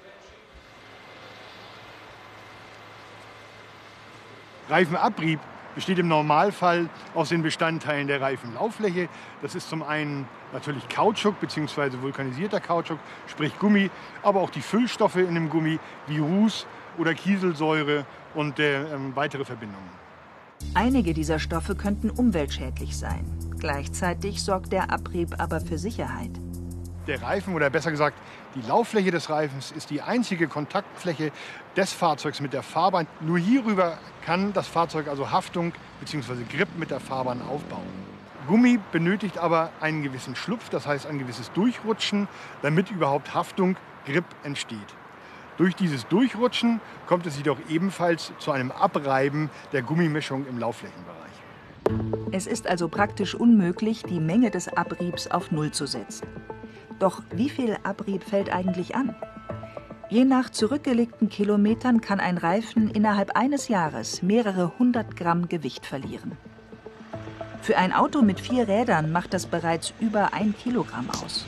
Reifenabrieb 4.69 5.39
besteht 5.75 5.99
im 5.99 6.07
Normalfall 6.07 6.89
aus 7.15 7.29
den 7.29 7.41
Bestandteilen 7.41 8.07
der 8.07 8.21
Reifenlauffläche. 8.21 9.09
Das 9.41 9.55
ist 9.55 9.69
zum 9.69 9.83
einen 9.83 10.27
natürlich 10.53 10.87
Kautschuk 10.89 11.39
bzw. 11.39 12.01
vulkanisierter 12.01 12.59
Kautschuk, 12.59 12.99
sprich 13.27 13.57
Gummi, 13.59 13.89
aber 14.23 14.41
auch 14.41 14.49
die 14.49 14.61
Füllstoffe 14.61 15.17
in 15.17 15.35
dem 15.35 15.49
Gummi 15.49 15.79
wie 16.07 16.19
Ruß 16.19 16.65
oder 16.97 17.13
Kieselsäure 17.13 18.05
und 18.35 18.59
äh, 18.59 18.81
weitere 19.15 19.45
Verbindungen. 19.45 19.89
Einige 20.73 21.13
dieser 21.13 21.39
Stoffe 21.39 21.75
könnten 21.75 22.09
umweltschädlich 22.09 22.97
sein. 22.97 23.25
Gleichzeitig 23.59 24.43
sorgt 24.43 24.73
der 24.73 24.91
Abrieb 24.91 25.35
aber 25.37 25.61
für 25.61 25.77
Sicherheit. 25.77 26.31
Der 27.09 27.23
Reifen 27.23 27.55
oder 27.55 27.71
besser 27.71 27.89
gesagt 27.89 28.15
die 28.53 28.61
Lauffläche 28.61 29.09
des 29.09 29.31
Reifens 29.31 29.71
ist 29.71 29.89
die 29.89 30.03
einzige 30.03 30.47
Kontaktfläche 30.47 31.31
des 31.75 31.91
Fahrzeugs 31.91 32.39
mit 32.39 32.53
der 32.53 32.61
Fahrbahn. 32.61 33.07
Nur 33.19 33.39
hierüber 33.39 33.97
kann 34.23 34.53
das 34.53 34.67
Fahrzeug 34.67 35.07
also 35.07 35.31
Haftung 35.31 35.73
bzw. 36.01 36.43
Grip 36.55 36.67
mit 36.77 36.91
der 36.91 36.99
Fahrbahn 36.99 37.41
aufbauen. 37.41 37.87
Gummi 38.45 38.79
benötigt 38.91 39.39
aber 39.39 39.71
einen 39.81 40.03
gewissen 40.03 40.35
Schlupf, 40.35 40.69
das 40.69 40.85
heißt 40.85 41.07
ein 41.07 41.17
gewisses 41.17 41.51
Durchrutschen, 41.53 42.27
damit 42.61 42.91
überhaupt 42.91 43.33
Haftung, 43.33 43.75
Grip 44.05 44.25
entsteht. 44.43 44.77
Durch 45.57 45.75
dieses 45.75 46.07
Durchrutschen 46.09 46.79
kommt 47.07 47.25
es 47.25 47.37
jedoch 47.37 47.57
ebenfalls 47.69 48.33
zu 48.37 48.51
einem 48.51 48.69
Abreiben 48.69 49.49
der 49.71 49.81
Gummimischung 49.81 50.45
im 50.45 50.59
Laufflächenbereich. 50.59 51.17
Es 52.31 52.45
ist 52.45 52.67
also 52.67 52.87
praktisch 52.87 53.33
unmöglich, 53.33 54.03
die 54.03 54.19
Menge 54.19 54.51
des 54.51 54.67
Abriebs 54.67 55.25
auf 55.25 55.49
Null 55.49 55.71
zu 55.71 55.87
setzen. 55.87 56.27
Doch 56.99 57.21
wie 57.31 57.49
viel 57.49 57.77
Abrieb 57.83 58.23
fällt 58.23 58.53
eigentlich 58.53 58.95
an? 58.95 59.15
Je 60.09 60.25
nach 60.25 60.49
zurückgelegten 60.49 61.29
Kilometern 61.29 62.01
kann 62.01 62.19
ein 62.19 62.37
Reifen 62.37 62.89
innerhalb 62.89 63.37
eines 63.37 63.67
Jahres 63.67 64.21
mehrere 64.21 64.77
hundert 64.77 65.15
Gramm 65.15 65.47
Gewicht 65.47 65.85
verlieren. 65.85 66.31
Für 67.61 67.77
ein 67.77 67.93
Auto 67.93 68.21
mit 68.21 68.39
vier 68.39 68.67
Rädern 68.67 69.11
macht 69.11 69.33
das 69.33 69.45
bereits 69.45 69.93
über 69.99 70.33
ein 70.33 70.55
Kilogramm 70.57 71.09
aus. 71.23 71.45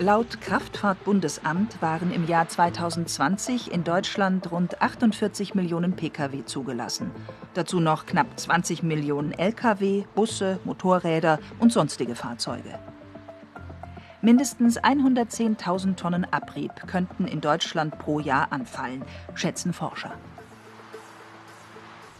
Laut 0.00 0.40
Kraftfahrtbundesamt 0.40 1.82
waren 1.82 2.12
im 2.12 2.26
Jahr 2.28 2.48
2020 2.48 3.72
in 3.72 3.82
Deutschland 3.82 4.50
rund 4.52 4.80
48 4.80 5.56
Millionen 5.56 5.94
Pkw 5.96 6.44
zugelassen. 6.44 7.10
Dazu 7.54 7.80
noch 7.80 8.06
knapp 8.06 8.38
20 8.38 8.84
Millionen 8.84 9.32
Lkw, 9.32 10.04
Busse, 10.14 10.60
Motorräder 10.64 11.40
und 11.58 11.72
sonstige 11.72 12.14
Fahrzeuge. 12.14 12.78
Mindestens 14.20 14.80
110.000 14.80 15.94
Tonnen 15.94 16.26
Abrieb 16.32 16.72
könnten 16.88 17.26
in 17.26 17.40
Deutschland 17.40 17.98
pro 17.98 18.18
Jahr 18.18 18.52
anfallen, 18.52 19.04
schätzen 19.34 19.72
Forscher. 19.72 20.12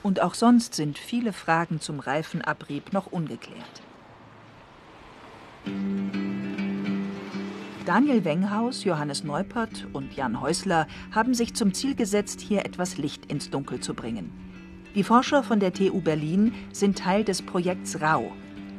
Und 0.04 0.22
auch 0.22 0.34
sonst 0.34 0.74
sind 0.74 0.96
viele 0.96 1.32
Fragen 1.32 1.80
zum 1.80 1.98
Reifenabrieb 1.98 2.92
noch 2.92 3.06
ungeklärt. 3.06 3.82
Daniel 7.84 8.24
Wenghaus, 8.24 8.84
Johannes 8.84 9.24
Neupert 9.24 9.88
und 9.92 10.14
Jan 10.14 10.40
Häusler 10.40 10.86
haben 11.12 11.34
sich 11.34 11.54
zum 11.54 11.74
Ziel 11.74 11.96
gesetzt, 11.96 12.40
hier 12.40 12.64
etwas 12.64 12.96
Licht 12.96 13.26
ins 13.26 13.50
Dunkel 13.50 13.80
zu 13.80 13.94
bringen. 13.94 14.30
Die 14.94 15.02
Forscher 15.02 15.42
von 15.42 15.58
der 15.58 15.72
TU 15.72 16.00
Berlin 16.00 16.54
sind 16.72 16.98
Teil 16.98 17.24
des 17.24 17.42
Projekts 17.42 18.00
RAU, 18.00 18.30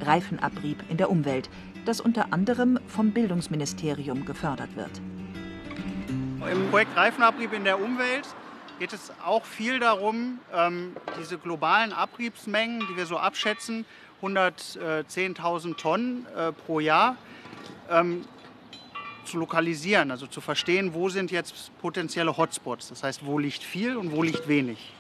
Reifenabrieb 0.01 0.83
in 0.89 0.97
der 0.97 1.09
Umwelt, 1.09 1.49
das 1.89 1.99
unter 1.99 2.31
anderem 2.31 2.79
vom 2.87 3.11
Bildungsministerium 3.11 4.23
gefördert 4.23 4.75
wird. 4.75 4.91
Im 6.51 6.69
Projekt 6.69 6.95
Reifenabrieb 6.95 7.51
in 7.51 7.63
der 7.63 7.81
Umwelt 7.81 8.27
geht 8.77 8.93
es 8.93 9.11
auch 9.25 9.43
viel 9.43 9.79
darum, 9.79 10.37
ähm, 10.53 10.95
diese 11.19 11.39
globalen 11.39 11.91
Abriebsmengen, 11.91 12.83
die 12.91 12.95
wir 12.95 13.07
so 13.07 13.17
abschätzen, 13.17 13.85
110.000 14.21 15.77
Tonnen 15.77 16.27
äh, 16.37 16.51
pro 16.51 16.79
Jahr, 16.79 17.17
ähm, 17.89 18.23
zu 19.25 19.37
lokalisieren, 19.37 20.11
also 20.11 20.27
zu 20.27 20.41
verstehen, 20.41 20.93
wo 20.93 21.09
sind 21.09 21.31
jetzt 21.31 21.71
potenzielle 21.81 22.37
Hotspots. 22.37 22.89
Das 22.89 23.01
heißt, 23.01 23.25
wo 23.25 23.39
liegt 23.39 23.63
viel 23.63 23.97
und 23.97 24.11
wo 24.11 24.21
liegt 24.21 24.47
wenig. 24.47 24.93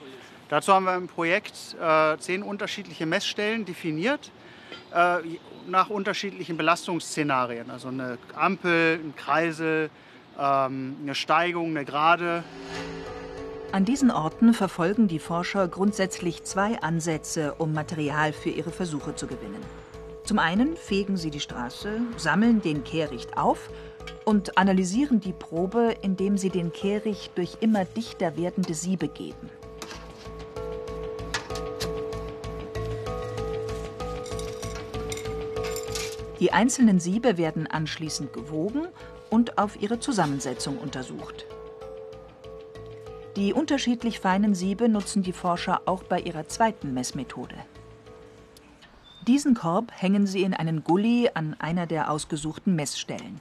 Dazu 0.49 0.73
haben 0.73 0.85
wir 0.85 0.95
im 0.95 1.07
Projekt 1.07 1.75
äh, 1.79 2.17
zehn 2.17 2.41
unterschiedliche 2.41 3.05
Messstellen 3.05 3.65
definiert 3.65 4.31
nach 4.91 5.89
unterschiedlichen 5.89 6.57
Belastungsszenarien. 6.57 7.69
Also 7.69 7.89
eine 7.89 8.17
Ampel, 8.35 8.99
ein 9.03 9.15
Kreisel, 9.15 9.89
ähm, 10.39 10.95
eine 11.01 11.15
Steigung, 11.15 11.69
eine 11.69 11.85
Gerade. 11.85 12.43
An 13.71 13.85
diesen 13.85 14.09
Orten 14.09 14.53
verfolgen 14.53 15.07
die 15.07 15.19
Forscher 15.19 15.67
grundsätzlich 15.67 16.43
zwei 16.43 16.81
Ansätze, 16.81 17.53
um 17.59 17.73
Material 17.73 18.33
für 18.33 18.49
ihre 18.49 18.71
Versuche 18.71 19.13
zu 19.15 19.27
gewinnen. 19.27 19.61
Zum 20.23 20.39
einen 20.39 20.75
fegen 20.75 21.17
sie 21.17 21.29
die 21.29 21.39
Straße, 21.39 22.01
sammeln 22.17 22.61
den 22.61 22.83
Kehricht 22.83 23.37
auf 23.37 23.69
und 24.25 24.57
analysieren 24.57 25.19
die 25.19 25.33
Probe, 25.33 25.95
indem 26.01 26.37
sie 26.37 26.49
den 26.49 26.71
Kehricht 26.71 27.37
durch 27.37 27.57
immer 27.61 27.85
dichter 27.85 28.37
werdende 28.37 28.73
Siebe 28.73 29.07
geben. 29.07 29.49
Die 36.39 36.53
einzelnen 36.53 36.99
Siebe 36.99 37.37
werden 37.37 37.67
anschließend 37.67 38.31
gewogen 38.31 38.87
und 39.29 39.57
auf 39.57 39.81
ihre 39.81 39.99
Zusammensetzung 39.99 40.77
untersucht. 40.77 41.45
Die 43.35 43.53
unterschiedlich 43.53 44.19
feinen 44.19 44.55
Siebe 44.55 44.89
nutzen 44.89 45.21
die 45.21 45.33
Forscher 45.33 45.81
auch 45.85 46.03
bei 46.03 46.19
ihrer 46.19 46.47
zweiten 46.47 46.93
Messmethode. 46.93 47.55
Diesen 49.27 49.53
Korb 49.53 49.91
hängen 49.95 50.25
sie 50.25 50.43
in 50.43 50.53
einen 50.53 50.83
Gully 50.83 51.29
an 51.33 51.55
einer 51.59 51.85
der 51.85 52.09
ausgesuchten 52.09 52.75
Messstellen. 52.75 53.39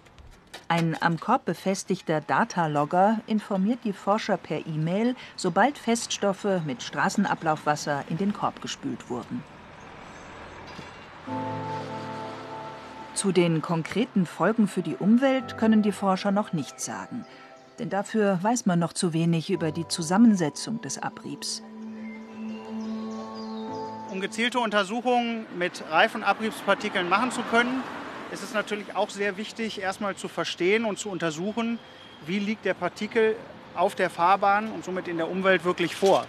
Ein 0.66 1.00
am 1.00 1.18
Korb 1.18 1.46
befestigter 1.46 2.20
Datalogger 2.20 3.20
informiert 3.26 3.78
die 3.84 3.94
Forscher 3.94 4.36
per 4.36 4.66
E-Mail, 4.66 5.16
sobald 5.34 5.78
Feststoffe 5.78 6.60
mit 6.66 6.82
Straßenablaufwasser 6.82 8.04
in 8.10 8.18
den 8.18 8.34
Korb 8.34 8.60
gespült 8.60 9.08
wurden. 9.08 9.42
Zu 13.18 13.32
den 13.32 13.62
konkreten 13.62 14.26
Folgen 14.26 14.68
für 14.68 14.80
die 14.80 14.94
Umwelt 14.94 15.58
können 15.58 15.82
die 15.82 15.90
Forscher 15.90 16.30
noch 16.30 16.52
nichts 16.52 16.84
sagen, 16.84 17.26
denn 17.80 17.90
dafür 17.90 18.38
weiß 18.42 18.64
man 18.66 18.78
noch 18.78 18.92
zu 18.92 19.12
wenig 19.12 19.50
über 19.50 19.72
die 19.72 19.88
Zusammensetzung 19.88 20.80
des 20.82 21.02
Abriebs. 21.02 21.64
Um 24.12 24.20
gezielte 24.20 24.60
Untersuchungen 24.60 25.46
mit 25.58 25.82
Reifenabriebspartikeln 25.90 27.08
machen 27.08 27.32
zu 27.32 27.40
können, 27.50 27.82
ist 28.30 28.44
es 28.44 28.54
natürlich 28.54 28.94
auch 28.94 29.10
sehr 29.10 29.36
wichtig, 29.36 29.80
erstmal 29.80 30.14
zu 30.14 30.28
verstehen 30.28 30.84
und 30.84 31.00
zu 31.00 31.10
untersuchen, 31.10 31.80
wie 32.24 32.38
liegt 32.38 32.64
der 32.64 32.74
Partikel 32.74 33.34
auf 33.74 33.96
der 33.96 34.10
Fahrbahn 34.10 34.70
und 34.70 34.84
somit 34.84 35.08
in 35.08 35.16
der 35.16 35.28
Umwelt 35.28 35.64
wirklich 35.64 35.96
vor. 35.96 36.24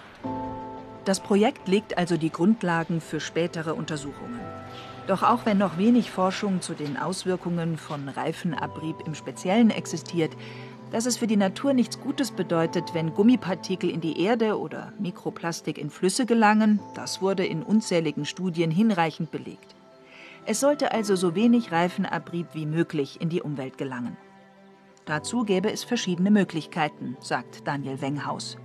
Das 1.05 1.19
Projekt 1.19 1.67
legt 1.67 1.99
also 1.99 2.17
die 2.17 2.31
Grundlagen 2.31 2.99
für 2.99 3.19
spätere 3.19 3.75
Untersuchungen. 3.75 4.39
Doch 5.09 5.23
auch 5.23 5.47
wenn 5.47 5.57
noch 5.57 5.79
wenig 5.79 6.11
Forschung 6.11 6.61
zu 6.61 6.75
den 6.75 6.95
Auswirkungen 6.95 7.77
von 7.77 8.09
Reifenabrieb 8.09 8.95
im 9.07 9.15
Speziellen 9.15 9.71
existiert, 9.71 10.37
dass 10.91 11.07
es 11.07 11.17
für 11.17 11.25
die 11.25 11.35
Natur 11.35 11.73
nichts 11.73 11.99
Gutes 11.99 12.29
bedeutet, 12.29 12.93
wenn 12.93 13.15
Gummipartikel 13.15 13.89
in 13.89 14.01
die 14.01 14.21
Erde 14.21 14.59
oder 14.59 14.93
Mikroplastik 14.99 15.79
in 15.79 15.89
Flüsse 15.89 16.27
gelangen, 16.27 16.79
das 16.93 17.23
wurde 17.23 17.43
in 17.43 17.63
unzähligen 17.63 18.23
Studien 18.23 18.69
hinreichend 18.69 19.31
belegt. 19.31 19.75
Es 20.45 20.59
sollte 20.59 20.91
also 20.91 21.15
so 21.15 21.33
wenig 21.33 21.71
Reifenabrieb 21.71 22.49
wie 22.53 22.67
möglich 22.67 23.19
in 23.19 23.29
die 23.29 23.41
Umwelt 23.41 23.79
gelangen. 23.79 24.15
Dazu 25.05 25.43
gäbe 25.43 25.71
es 25.71 25.83
verschiedene 25.83 26.29
Möglichkeiten, 26.29 27.17
sagt 27.19 27.67
Daniel 27.67 27.99
Wenghaus. 27.99 28.57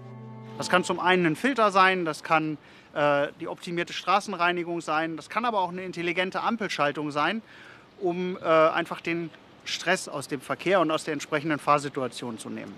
Das 0.59 0.69
kann 0.69 0.85
zum 0.85 1.01
einen 1.01 1.27
ein 1.27 1.37
Filter 1.37 1.71
sein, 1.71 2.05
das 2.05 2.23
kann 2.23 2.59
äh, 2.95 3.29
die 3.41 3.49
optimierte 3.49 3.93
Straßenreinigung 3.93 4.81
sein. 4.81 5.17
Das 5.17 5.29
kann 5.29 5.45
aber 5.45 5.61
auch 5.61 5.71
eine 5.71 5.83
intelligente 5.83 6.43
Ampelschaltung 6.43 7.11
sein, 7.11 7.43
um 8.01 8.37
äh, 8.37 8.45
einfach 8.45 9.01
den 9.01 9.31
Stress 9.65 10.09
aus 10.09 10.29
dem 10.29 10.41
Verkehr 10.41 10.81
und 10.81 10.91
aus 10.91 11.05
der 11.05 11.15
entsprechenden 11.15 11.59
Fahrsituation 11.59 12.39
zu 12.39 12.51
nehmen. 12.51 12.75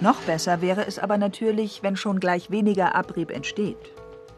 Noch 0.00 0.20
besser 0.22 0.60
wäre 0.60 0.86
es 0.86 0.98
aber 0.98 1.18
natürlich, 1.18 1.82
wenn 1.82 1.96
schon 1.96 2.20
gleich 2.20 2.50
weniger 2.50 2.94
Abrieb 2.94 3.30
entsteht. 3.30 3.78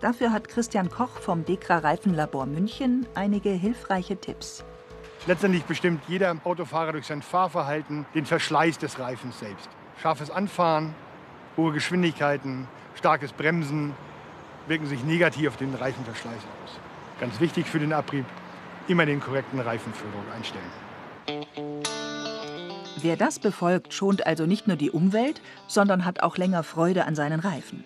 Dafür 0.01 0.31
hat 0.31 0.49
Christian 0.49 0.91
Koch 0.91 1.19
vom 1.21 1.45
Dekra 1.45 1.79
Reifenlabor 1.79 2.47
München 2.47 3.07
einige 3.15 3.51
hilfreiche 3.51 4.21
Tipps. 4.21 4.65
Letztendlich 5.27 5.65
bestimmt 5.65 6.03
jeder 6.07 6.37
Autofahrer 6.45 6.93
durch 6.93 7.07
sein 7.07 7.23
Fahrverhalten 7.23 8.05
den 8.15 8.27
Verschleiß 8.27 8.79
des 8.79 8.99
Reifens 9.01 9.41
selbst. 9.41 9.69
Scharfes 10.01 10.31
Anfahren, 10.31 10.95
hohe 11.57 11.73
Geschwindigkeiten, 11.73 12.66
starkes 12.95 13.33
Bremsen, 13.33 13.95
wirken 14.66 14.87
sich 14.87 15.05
negativ 15.05 15.49
auf 15.49 15.57
den 15.57 15.75
Reifenverschleiß 15.75 16.35
aus. 16.35 16.81
Ganz 17.21 17.40
wichtig 17.40 17.66
für 17.66 17.79
den 17.79 17.92
Abrieb, 17.92 18.25
immer 18.88 19.07
den 19.07 19.21
korrekten 19.21 19.61
Reifenfüllung 19.61 20.23
einstellen. 20.35 20.64
Wer 23.01 23.16
das 23.16 23.38
befolgt, 23.38 23.92
schont 23.92 24.27
also 24.27 24.47
nicht 24.47 24.66
nur 24.66 24.77
die 24.77 24.90
Umwelt, 24.90 25.40
sondern 25.66 26.05
hat 26.05 26.23
auch 26.23 26.37
länger 26.38 26.62
Freude 26.62 27.05
an 27.05 27.14
seinen 27.14 27.40
Reifen. 27.40 27.85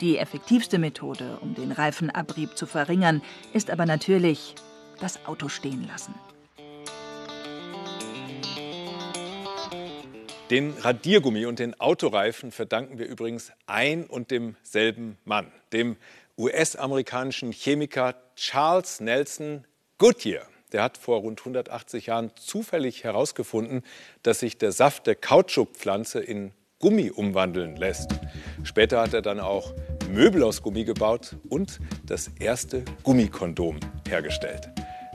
Die 0.00 0.18
effektivste 0.18 0.78
Methode, 0.78 1.38
um 1.40 1.54
den 1.54 1.72
Reifenabrieb 1.72 2.56
zu 2.56 2.66
verringern, 2.66 3.22
ist 3.52 3.70
aber 3.70 3.86
natürlich 3.86 4.54
das 5.00 5.24
Auto 5.26 5.48
stehen 5.48 5.86
lassen. 5.86 6.14
Den 10.50 10.74
Radiergummi 10.80 11.44
und 11.46 11.58
den 11.58 11.78
Autoreifen 11.80 12.52
verdanken 12.52 12.98
wir 12.98 13.06
übrigens 13.06 13.50
ein 13.66 14.04
und 14.04 14.30
demselben 14.30 15.18
Mann, 15.24 15.50
dem 15.72 15.96
US-amerikanischen 16.38 17.50
Chemiker 17.50 18.14
Charles 18.36 19.00
Nelson 19.00 19.64
Goodyear. 19.98 20.46
Der 20.70 20.84
hat 20.84 20.98
vor 20.98 21.18
rund 21.18 21.40
180 21.40 22.06
Jahren 22.06 22.30
zufällig 22.36 23.02
herausgefunden, 23.02 23.82
dass 24.22 24.38
sich 24.38 24.56
der 24.56 24.70
Saft 24.70 25.08
der 25.08 25.16
Kautschukpflanze 25.16 26.20
in 26.20 26.52
Gummi 26.78 27.10
umwandeln 27.10 27.74
lässt. 27.74 28.12
Später 28.62 29.00
hat 29.00 29.14
er 29.14 29.22
dann 29.22 29.40
auch 29.40 29.74
Möbel 30.12 30.44
aus 30.44 30.62
Gummi 30.62 30.84
gebaut 30.84 31.34
und 31.48 31.80
das 32.04 32.30
erste 32.38 32.84
Gummikondom 33.02 33.80
hergestellt. 34.08 34.68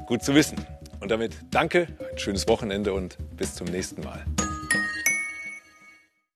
Gut 0.08 0.24
zu 0.24 0.36
wissen. 0.36 0.58
Und 1.00 1.10
damit 1.10 1.38
danke, 1.52 1.88
ein 2.12 2.18
schönes 2.18 2.50
Wochenende 2.50 2.92
und 2.92 3.18
bis 3.38 3.56
zum 3.56 3.68
nächsten 3.68 4.04
Mal. 4.04 4.26